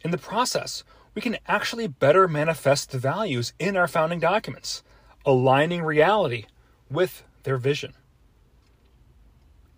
In 0.00 0.12
the 0.12 0.16
process, 0.16 0.82
we 1.14 1.20
can 1.20 1.36
actually 1.46 1.86
better 1.86 2.26
manifest 2.26 2.92
the 2.92 2.98
values 2.98 3.52
in 3.58 3.76
our 3.76 3.86
founding 3.86 4.18
documents 4.18 4.82
aligning 5.26 5.82
reality 5.82 6.46
with 6.90 7.22
their 7.42 7.58
vision. 7.58 7.92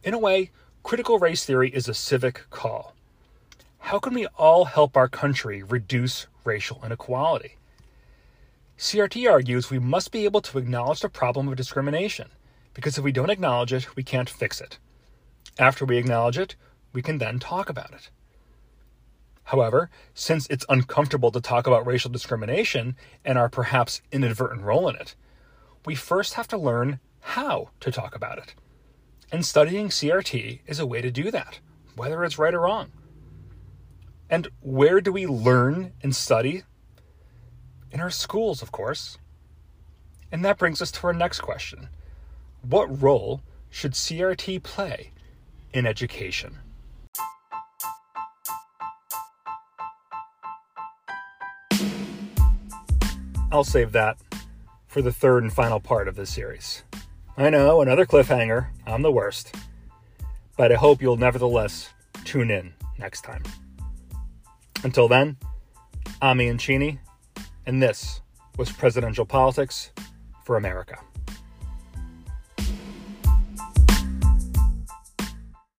In 0.05 0.15
a 0.15 0.19
way, 0.21 0.53
critical 0.85 1.19
race 1.19 1.45
theory 1.45 1.71
is 1.71 1.89
a 1.89 1.95
civic 1.95 2.49
call. 2.51 2.92
How 3.83 3.99
can 3.99 4.14
we 4.14 4.27
all 4.38 4.64
help 4.64 4.97
our 4.97 5.09
country 5.09 5.62
reduce 5.62 6.27
racial 6.45 6.81
inequality? 6.85 7.57
CRT 8.79 9.31
argues 9.31 9.71
we 9.71 9.79
must 9.79 10.12
be 10.12 10.25
able 10.25 10.40
to 10.40 10.57
acknowledge 10.57 11.01
the 11.01 11.09
problem 11.09 11.49
of 11.49 11.57
discrimination, 11.57 12.31
because 12.75 12.97
if 12.97 13.05
we 13.05 13.12
don't 13.12 13.29
acknowledge 13.29 13.73
it, 13.73 13.95
we 13.95 14.03
can't 14.03 14.31
fix 14.31 14.61
it. 14.61 14.79
After 15.59 15.85
we 15.85 15.99
acknowledge 15.99 16.38
it, 16.38 16.55
we 16.92 17.03
can 17.03 17.18
then 17.18 17.38
talk 17.38 17.68
about 17.68 17.92
it. 17.92 18.09
However, 19.45 19.90
since 20.14 20.47
it's 20.47 20.64
uncomfortable 20.68 21.33
to 21.33 21.40
talk 21.40 21.66
about 21.66 21.85
racial 21.85 22.11
discrimination 22.11 22.97
and 23.25 23.37
our 23.37 23.51
perhaps 23.51 24.01
inadvertent 24.11 24.62
role 24.62 24.88
in 24.88 24.97
it, 24.97 25.16
we 25.85 25.97
first 25.97 26.35
have 26.35 26.49
to 26.49 26.57
learn 26.57 27.01
how 27.21 27.71
to 27.81 27.90
talk 27.90 28.14
about 28.14 28.38
it. 28.38 28.55
And 29.31 29.45
studying 29.45 29.88
CRT 29.88 30.61
is 30.66 30.79
a 30.79 30.87
way 30.87 31.03
to 31.03 31.11
do 31.11 31.31
that, 31.33 31.59
whether 31.97 32.25
it's 32.25 32.38
right 32.38 32.55
or 32.55 32.61
wrong. 32.61 32.92
And 34.33 34.49
where 34.62 35.03
do 35.03 35.12
we 35.12 35.27
learn 35.27 35.92
and 36.03 36.16
study? 36.16 36.62
In 37.90 38.01
our 38.01 38.09
schools, 38.09 38.62
of 38.62 38.73
course. 38.73 39.18
And 40.33 40.42
that 40.42 40.57
brings 40.57 40.81
us 40.81 40.90
to 40.92 41.07
our 41.07 41.12
next 41.12 41.40
question 41.40 41.90
What 42.62 43.03
role 43.03 43.42
should 43.68 43.92
CRT 43.92 44.62
play 44.62 45.11
in 45.75 45.85
education? 45.85 46.61
I'll 53.53 53.64
save 53.64 53.92
that 53.92 54.16
for 54.87 55.03
the 55.03 55.12
third 55.12 55.42
and 55.42 55.53
final 55.53 55.79
part 55.79 56.09
of 56.09 56.16
this 56.16 56.31
series. 56.31 56.85
I 57.37 57.51
know, 57.51 57.83
another 57.83 58.07
cliffhanger. 58.07 58.68
I'm 58.87 59.03
the 59.03 59.12
worst. 59.12 59.55
But 60.57 60.73
I 60.73 60.77
hope 60.77 61.03
you'll 61.03 61.18
nevertheless 61.18 61.90
tune 62.25 62.51
in 62.51 62.73
next 62.99 63.25
time. 63.25 63.42
Until 64.85 65.07
then, 65.07 65.37
I'm 66.21 66.40
Ian 66.40 66.59
Cheney, 66.59 66.99
and 67.66 67.81
this 67.81 68.21
was 68.59 68.73
Presidential 68.73 69.25
Politics 69.25 69.92
for 70.45 70.57
America. 70.57 70.99